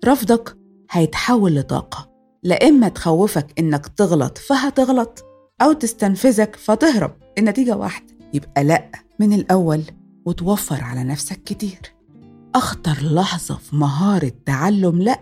رفضك 0.06 0.58
هيتحول 0.91 1.56
لطاقة 1.56 2.07
لا 2.47 2.67
إما 2.67 2.89
تخوفك 2.89 3.60
إنك 3.60 3.88
تغلط 3.88 4.38
فهتغلط 4.38 5.25
أو 5.62 5.73
تستنفذك 5.73 6.55
فتهرب. 6.55 7.12
النتيجة 7.38 7.77
واحدة 7.77 8.13
يبقى 8.33 8.63
لأ 8.63 8.91
من 9.19 9.33
الأول 9.33 9.81
وتوفر 10.25 10.83
على 10.83 11.03
نفسك 11.03 11.43
كتير. 11.43 11.79
أخطر 12.55 12.97
لحظة 13.01 13.55
في 13.55 13.75
مهارة 13.75 14.31
تعلم 14.45 15.01
لأ 15.01 15.19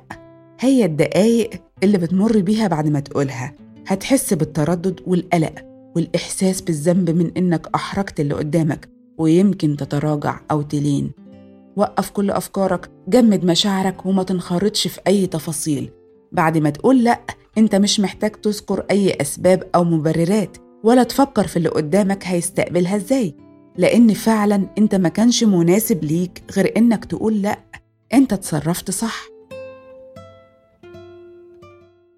هي 0.59 0.85
الدقايق 0.85 1.49
اللي 1.83 1.97
بتمر 1.97 2.39
بيها 2.39 2.67
بعد 2.67 2.87
ما 2.87 2.99
تقولها. 2.99 3.53
هتحس 3.87 4.33
بالتردد 4.33 5.01
والقلق 5.07 5.55
والإحساس 5.95 6.61
بالذنب 6.61 7.09
من 7.09 7.31
إنك 7.37 7.67
أحرجت 7.75 8.19
اللي 8.19 8.33
قدامك 8.33 8.89
ويمكن 9.17 9.77
تتراجع 9.77 10.39
أو 10.51 10.61
تلين. 10.61 11.11
وقف 11.75 12.09
كل 12.09 12.31
أفكارك 12.31 12.91
جمد 13.07 13.45
مشاعرك 13.45 14.05
وما 14.05 14.23
تنخرطش 14.23 14.87
في 14.87 14.99
أي 15.07 15.27
تفاصيل. 15.27 15.91
بعد 16.35 16.57
ما 16.57 16.69
تقول 16.69 17.03
لأ 17.03 17.19
أنت 17.57 17.75
مش 17.75 17.99
محتاج 17.99 18.31
تذكر 18.31 18.85
أي 18.91 19.11
أسباب 19.21 19.69
أو 19.75 19.83
مبررات 19.83 20.57
ولا 20.83 21.03
تفكر 21.03 21.47
في 21.47 21.57
اللي 21.57 21.69
قدامك 21.69 22.23
هيستقبلها 22.27 22.95
إزاي. 22.95 23.35
لأن 23.77 24.13
فعلا 24.13 24.67
أنت 24.77 24.95
ما 24.95 25.09
كانش 25.09 25.43
مناسب 25.43 26.03
ليك 26.03 26.43
غير 26.55 26.73
إنك 26.77 27.05
تقول 27.05 27.41
لأ 27.41 27.59
أنت 28.13 28.33
تصرفت 28.33 28.91
صح. 28.91 29.25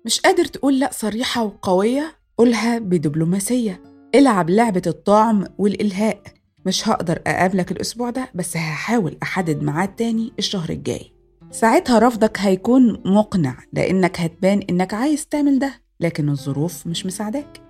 مش 0.06 0.20
قادر 0.20 0.46
تقول 0.46 0.80
لأ 0.80 0.90
صريحة 0.94 1.44
وقوية 1.44 2.16
قولها 2.38 2.80
بدبلوماسية. 2.80 3.82
العب 4.16 4.50
لعبة 4.50 4.82
الطعم 4.88 5.46
والإلهاء. 5.58 6.22
مش 6.66 6.90
هقدر 6.90 7.20
أقابلك 7.28 7.72
الأسبوع 7.72 8.10
ده 8.10 8.30
بس 8.36 8.58
هحاول 8.58 9.18
أحدد 9.24 9.64
ميعاد 9.64 9.96
تاني 9.96 10.32
الشهر 10.40 10.70
الجاي. 10.70 11.17
ساعتها 11.52 12.00
رفضك 12.00 12.38
هيكون 12.40 13.02
مقنع 13.06 13.58
لأنك 13.74 14.20
هتبان 14.20 14.62
إنك 14.70 14.94
عايز 14.94 15.28
تعمل 15.28 15.60
ده 15.60 15.74
لكن 16.00 16.30
الظروف 16.30 16.88
مش 16.88 17.06
مساعداك. 17.06 17.62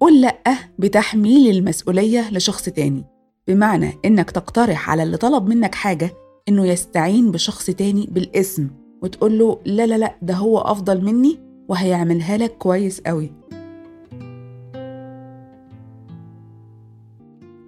قول 0.00 0.20
لأ 0.20 0.38
بتحميل 0.78 1.56
المسؤولية 1.56 2.30
لشخص 2.30 2.64
تاني 2.64 3.04
بمعنى 3.48 3.92
إنك 4.04 4.30
تقترح 4.30 4.90
على 4.90 5.02
اللي 5.02 5.16
طلب 5.16 5.46
منك 5.46 5.74
حاجة 5.74 6.10
إنه 6.48 6.66
يستعين 6.66 7.30
بشخص 7.30 7.66
تاني 7.66 8.08
بالاسم 8.10 8.68
وتقول 9.02 9.38
له 9.38 9.60
لا 9.64 9.86
لا 9.86 9.98
لا 9.98 10.16
ده 10.22 10.34
هو 10.34 10.58
أفضل 10.58 11.04
مني 11.04 11.38
وهيعملها 11.68 12.36
لك 12.36 12.50
كويس 12.58 13.00
قوي 13.00 13.32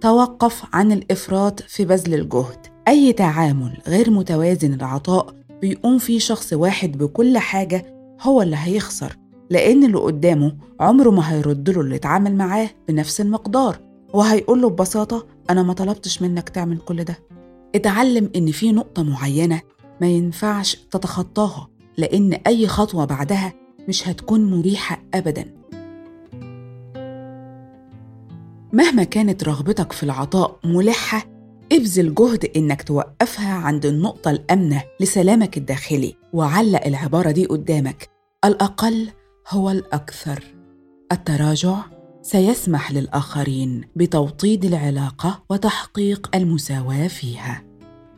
توقف 0.01 0.63
عن 0.73 0.91
الإفراط 0.91 1.61
في 1.61 1.85
بذل 1.85 2.13
الجهد. 2.13 2.72
أي 2.87 3.13
تعامل 3.13 3.77
غير 3.87 4.11
متوازن 4.11 4.73
العطاء 4.73 5.33
بيقوم 5.61 5.97
فيه 5.97 6.19
شخص 6.19 6.53
واحد 6.53 6.97
بكل 6.97 7.37
حاجة 7.37 7.85
هو 8.21 8.41
اللي 8.41 8.55
هيخسر 8.59 9.17
لأن 9.49 9.83
اللي 9.83 9.97
قدامه 9.97 10.55
عمره 10.79 11.09
ما 11.09 11.31
هيرد 11.33 11.69
له 11.69 11.81
اللي 11.81 11.95
اتعامل 11.95 12.35
معاه 12.35 12.69
بنفس 12.87 13.21
المقدار 13.21 13.79
وهيقول 14.13 14.61
له 14.61 14.69
ببساطة 14.69 15.25
أنا 15.49 15.63
ما 15.63 15.73
طلبتش 15.73 16.21
منك 16.21 16.49
تعمل 16.49 16.77
كل 16.77 17.03
ده. 17.03 17.19
اتعلم 17.75 18.29
إن 18.35 18.51
في 18.51 18.71
نقطة 18.71 19.03
معينة 19.03 19.61
ما 20.01 20.07
ينفعش 20.07 20.75
تتخطاها 20.75 21.67
لأن 21.97 22.33
أي 22.33 22.67
خطوة 22.67 23.05
بعدها 23.05 23.53
مش 23.87 24.07
هتكون 24.07 24.51
مريحة 24.59 25.03
أبداً. 25.13 25.45
مهما 28.73 29.03
كانت 29.03 29.43
رغبتك 29.43 29.91
في 29.91 30.03
العطاء 30.03 30.59
ملحة 30.63 31.25
ابذل 31.73 32.15
جهد 32.15 32.51
إنك 32.55 32.83
توقفها 32.83 33.53
عند 33.53 33.85
النقطة 33.85 34.31
الأمنة 34.31 34.83
لسلامك 34.99 35.57
الداخلي 35.57 36.15
وعلق 36.33 36.85
العبارة 36.85 37.31
دي 37.31 37.45
قدامك. 37.45 38.09
الأقل 38.45 39.09
هو 39.49 39.69
الأكثر. 39.69 40.43
التراجع 41.11 41.75
سيسمح 42.21 42.91
للآخرين 42.91 43.81
بتوطيد 43.95 44.65
العلاقة 44.65 45.43
وتحقيق 45.49 46.35
المساواة 46.35 47.07
فيها. 47.07 47.63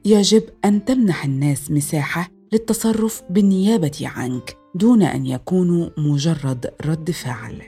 يجب 0.06 0.44
أن 0.66 0.86
تمنح 0.86 1.26
الناس 1.26 1.72
مساحة 1.72 2.30
للتصرف 2.54 3.24
بالنيابة 3.30 4.00
عنك 4.02 4.58
دون 4.76 5.04
أن 5.04 5.26
يكونوا 5.26 5.90
مجرد 5.98 6.74
رد 6.86 7.12
فعل. 7.12 7.62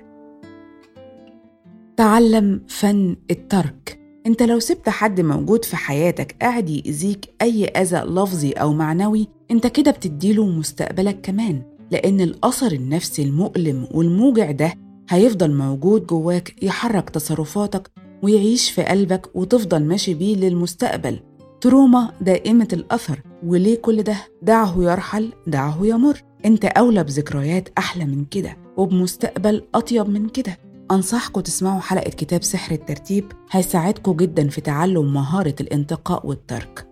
تعلم 1.98 2.62
فن 2.68 3.16
الترك. 3.32 4.07
انت 4.28 4.44
لو 4.44 4.60
سبت 4.60 4.90
حد 4.90 5.22
موجود 5.22 5.66
في 5.66 5.76
حياتك 5.76 6.36
قاعد 6.42 6.70
يأذيك 6.70 7.30
أي 7.42 7.66
أذى 7.66 7.98
لفظي 7.98 8.52
أو 8.52 8.74
معنوي 8.74 9.28
انت 9.52 9.68
كده 9.68 9.92
بتديله 9.92 10.46
مستقبلك 10.46 11.22
كمان 11.22 11.62
لأن 11.92 12.22
الأثر 12.22 12.72
النفسي 12.72 13.24
المؤلم 13.24 13.88
والموجع 13.92 14.52
ده 14.52 14.74
هيفضل 15.10 15.52
موجود 15.52 16.08
جواك 16.08 16.64
يحرك 16.64 17.10
تصرفاتك 17.10 17.92
ويعيش 18.24 18.72
في 18.72 18.84
قلبك 18.84 19.30
وتفضل 19.36 19.84
ماشي 19.84 20.14
بيه 20.14 20.36
للمستقبل. 20.36 21.20
تروما 21.62 22.12
دائمة 22.22 22.68
الأثر 22.74 23.22
وليه 23.46 23.78
كل 23.78 24.04
ده؟ 24.04 24.16
دعه 24.42 24.76
يرحل 24.78 25.34
دعه 25.48 25.78
يمر. 25.82 26.22
انت 26.46 26.66
أولى 26.66 27.04
بذكريات 27.04 27.70
أحلى 27.78 28.06
من 28.06 28.26
كده 28.26 28.58
وبمستقبل 28.78 29.64
أطيب 29.76 30.10
من 30.10 30.30
كده. 30.30 30.58
أنصحكم 30.92 31.42
تسمعوا 31.42 31.80
حلقة 31.82 32.10
كتاب 32.10 32.44
سحر 32.44 32.72
الترتيب 32.72 33.32
هيساعدكم 33.52 34.14
جدا 34.14 34.50
في 34.50 34.62
تعلم 34.62 35.14
مهارة 35.14 35.56
الانتقاء 35.62 36.28
والترك. 36.28 36.88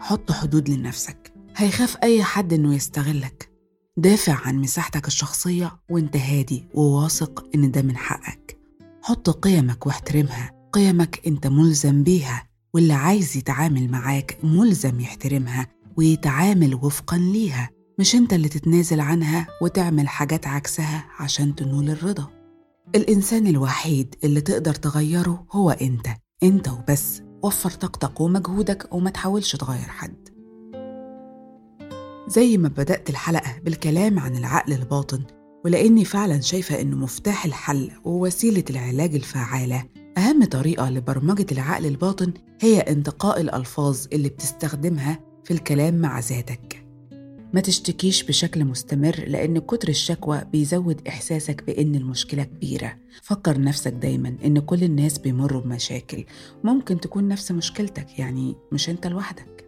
حط 0.00 0.32
حدود 0.32 0.68
لنفسك 0.68 1.32
هيخاف 1.56 1.96
أي 2.02 2.22
حد 2.24 2.52
إنه 2.52 2.74
يستغلك. 2.74 3.50
دافع 3.96 4.32
عن 4.46 4.58
مساحتك 4.58 5.06
الشخصية 5.06 5.76
وإنت 5.90 6.16
هادي 6.16 6.68
وواثق 6.74 7.46
إن 7.54 7.70
ده 7.70 7.82
من 7.82 7.96
حقك. 7.96 8.58
حط 9.02 9.30
قيمك 9.30 9.86
واحترمها 9.86 10.52
قيمك 10.72 11.20
إنت 11.26 11.46
ملزم 11.46 12.02
بيها 12.02 12.46
واللي 12.74 12.92
عايز 12.92 13.36
يتعامل 13.36 13.90
معاك 13.90 14.38
ملزم 14.42 15.00
يحترمها 15.00 15.66
ويتعامل 15.96 16.74
وفقا 16.74 17.16
ليها. 17.18 17.70
مش 17.98 18.14
إنت 18.14 18.32
اللي 18.32 18.48
تتنازل 18.48 19.00
عنها 19.00 19.46
وتعمل 19.62 20.08
حاجات 20.08 20.46
عكسها 20.46 21.04
عشان 21.18 21.54
تنول 21.54 21.90
الرضا. 21.90 22.35
الإنسان 22.94 23.46
الوحيد 23.46 24.14
اللي 24.24 24.40
تقدر 24.40 24.74
تغيره 24.74 25.46
هو 25.52 25.70
أنت. 25.70 26.06
أنت 26.42 26.68
وبس. 26.68 27.22
وفر 27.42 27.70
طاقتك 27.70 28.20
ومجهودك 28.20 28.94
وما 28.94 29.10
تحاولش 29.10 29.56
تغير 29.56 29.88
حد. 29.88 30.28
زي 32.28 32.58
ما 32.58 32.68
بدأت 32.68 33.10
الحلقة 33.10 33.58
بالكلام 33.64 34.18
عن 34.18 34.36
العقل 34.36 34.72
الباطن 34.72 35.22
ولأني 35.64 36.04
فعلا 36.04 36.40
شايفة 36.40 36.80
إنه 36.80 36.96
مفتاح 36.96 37.44
الحل 37.44 37.90
ووسيلة 38.04 38.64
العلاج 38.70 39.14
الفعالة. 39.14 39.84
أهم 40.18 40.44
طريقة 40.44 40.90
لبرمجة 40.90 41.46
العقل 41.52 41.86
الباطن 41.86 42.32
هي 42.60 42.80
انتقاء 42.80 43.40
الألفاظ 43.40 43.98
اللي 44.12 44.28
بتستخدمها 44.28 45.20
في 45.44 45.50
الكلام 45.50 45.94
مع 45.94 46.20
ذاتك. 46.20 46.85
ما 47.54 47.60
تشتكيش 47.60 48.22
بشكل 48.22 48.64
مستمر 48.64 49.24
لأن 49.26 49.58
كتر 49.58 49.88
الشكوى 49.88 50.42
بيزود 50.52 51.08
إحساسك 51.08 51.64
بإن 51.66 51.94
المشكلة 51.94 52.42
كبيرة. 52.44 52.96
فكر 53.22 53.60
نفسك 53.60 53.92
دايما 53.92 54.36
إن 54.44 54.58
كل 54.58 54.84
الناس 54.84 55.18
بيمروا 55.18 55.60
بمشاكل. 55.60 56.24
ممكن 56.64 57.00
تكون 57.00 57.28
نفس 57.28 57.52
مشكلتك 57.52 58.18
يعني 58.18 58.56
مش 58.72 58.90
أنت 58.90 59.06
لوحدك. 59.06 59.66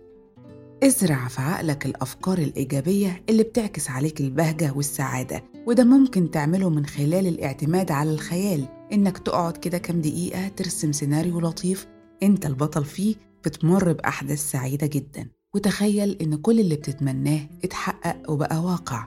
ازرع 0.82 1.28
في 1.28 1.40
عقلك 1.40 1.86
الأفكار 1.86 2.38
الإيجابية 2.38 3.22
اللي 3.28 3.42
بتعكس 3.42 3.90
عليك 3.90 4.20
البهجة 4.20 4.72
والسعادة 4.72 5.44
وده 5.66 5.84
ممكن 5.84 6.30
تعمله 6.30 6.70
من 6.70 6.86
خلال 6.86 7.26
الاعتماد 7.26 7.90
على 7.90 8.10
الخيال. 8.10 8.68
إنك 8.92 9.18
تقعد 9.18 9.56
كده 9.56 9.78
كام 9.78 10.00
دقيقة 10.00 10.48
ترسم 10.48 10.92
سيناريو 10.92 11.40
لطيف 11.40 11.86
أنت 12.22 12.46
البطل 12.46 12.84
فيه 12.84 13.14
بتمر 13.44 13.92
بأحداث 13.92 14.50
سعيدة 14.50 14.86
جدا. 14.86 15.37
وتخيل 15.54 16.16
إن 16.22 16.34
كل 16.36 16.60
اللي 16.60 16.76
بتتمناه 16.76 17.40
اتحقق 17.64 18.30
وبقى 18.30 18.62
واقع. 18.62 19.06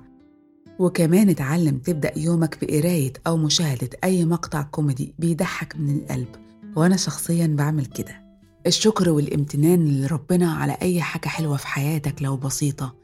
وكمان 0.79 1.29
اتعلم 1.29 1.77
تبدأ 1.77 2.19
يومك 2.19 2.57
بقراية 2.61 3.13
أو 3.27 3.37
مشاهدة 3.37 3.89
أي 4.03 4.25
مقطع 4.25 4.61
كوميدي 4.61 5.13
بيضحك 5.19 5.75
من 5.75 5.95
القلب. 5.97 6.27
وأنا 6.75 6.97
شخصيا 6.97 7.47
بعمل 7.47 7.85
كده. 7.85 8.21
الشكر 8.67 9.09
والامتنان 9.09 10.01
لربنا 10.01 10.51
على 10.53 10.77
أي 10.81 11.01
حاجة 11.01 11.27
حلوة 11.27 11.57
في 11.57 11.67
حياتك 11.67 12.21
لو 12.21 12.37
بسيطة. 12.37 12.95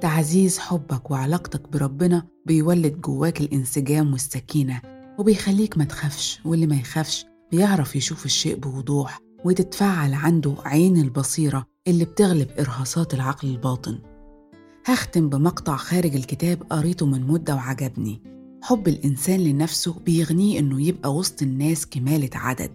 تعزيز 0.00 0.58
حبك 0.58 1.10
وعلاقتك 1.10 1.68
بربنا 1.68 2.26
بيولد 2.46 3.00
جواك 3.00 3.40
الانسجام 3.40 4.12
والسكينة 4.12 4.80
وبيخليك 5.18 5.78
ما 5.78 5.84
تخافش. 5.84 6.40
واللي 6.44 6.66
ما 6.66 6.76
يخافش 6.76 7.26
بيعرف 7.52 7.96
يشوف 7.96 8.24
الشيء 8.26 8.56
بوضوح 8.56 9.18
وتتفعل 9.44 10.14
عنده 10.14 10.54
عين 10.64 10.96
البصيرة 10.96 11.66
اللي 11.88 12.04
بتغلب 12.04 12.48
إرهاصات 12.58 13.14
العقل 13.14 13.48
الباطن. 13.48 13.98
هختم 14.86 15.28
بمقطع 15.28 15.76
خارج 15.76 16.14
الكتاب 16.16 16.62
قريته 16.70 17.06
من 17.06 17.26
مدة 17.26 17.54
وعجبني. 17.54 18.22
حب 18.62 18.88
الإنسان 18.88 19.40
لنفسه 19.40 19.94
بيغنيه 20.04 20.58
إنه 20.58 20.82
يبقى 20.82 21.14
وسط 21.14 21.42
الناس 21.42 21.86
كمالة 21.86 22.30
عدد. 22.34 22.70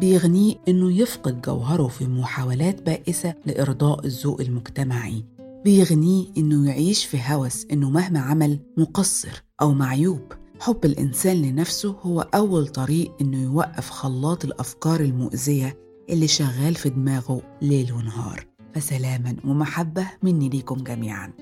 بيغنيه 0.00 0.54
إنه 0.68 0.92
يفقد 0.92 1.42
جوهره 1.42 1.88
في 1.88 2.06
محاولات 2.06 2.82
بائسة 2.82 3.34
لإرضاء 3.46 4.06
الذوق 4.06 4.40
المجتمعي. 4.40 5.24
بيغنيه 5.64 6.26
إنه 6.38 6.68
يعيش 6.68 7.04
في 7.04 7.18
هوس 7.26 7.66
إنه 7.72 7.90
مهما 7.90 8.20
عمل 8.20 8.58
مقصر 8.76 9.44
أو 9.62 9.72
معيوب. 9.72 10.32
حب 10.60 10.84
الإنسان 10.84 11.42
لنفسه 11.42 11.96
هو 12.02 12.20
أول 12.20 12.66
طريق 12.66 13.16
إنه 13.20 13.42
يوقف 13.42 13.90
خلاط 13.90 14.44
الأفكار 14.44 15.00
المؤذية 15.00 15.78
اللي 16.10 16.28
شغال 16.28 16.74
في 16.74 16.88
دماغه 16.90 17.42
ليل 17.62 17.92
ونهار. 17.92 18.49
فسلاما 18.74 19.36
ومحبة 19.44 20.06
مني 20.22 20.48
ليكم 20.48 20.76
جميعا. 20.76 21.32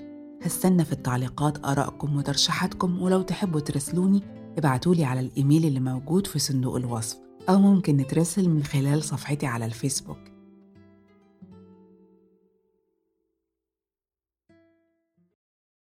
هستنى 0.43 0.85
في 0.85 0.91
التعليقات 0.91 1.65
آرائكم 1.65 2.17
وترشيحاتكم 2.17 3.01
ولو 3.01 3.21
تحبوا 3.21 3.59
ترسلوني 3.59 4.23
ابعتولي 4.57 5.05
على 5.05 5.19
الإيميل 5.19 5.65
اللي 5.65 5.79
موجود 5.79 6.27
في 6.27 6.39
صندوق 6.39 6.75
الوصف 6.75 7.17
أو 7.49 7.59
ممكن 7.59 7.97
نترسل 7.97 8.49
من 8.49 8.63
خلال 8.63 9.03
صفحتي 9.03 9.45
على 9.45 9.65
الفيسبوك. 9.65 10.28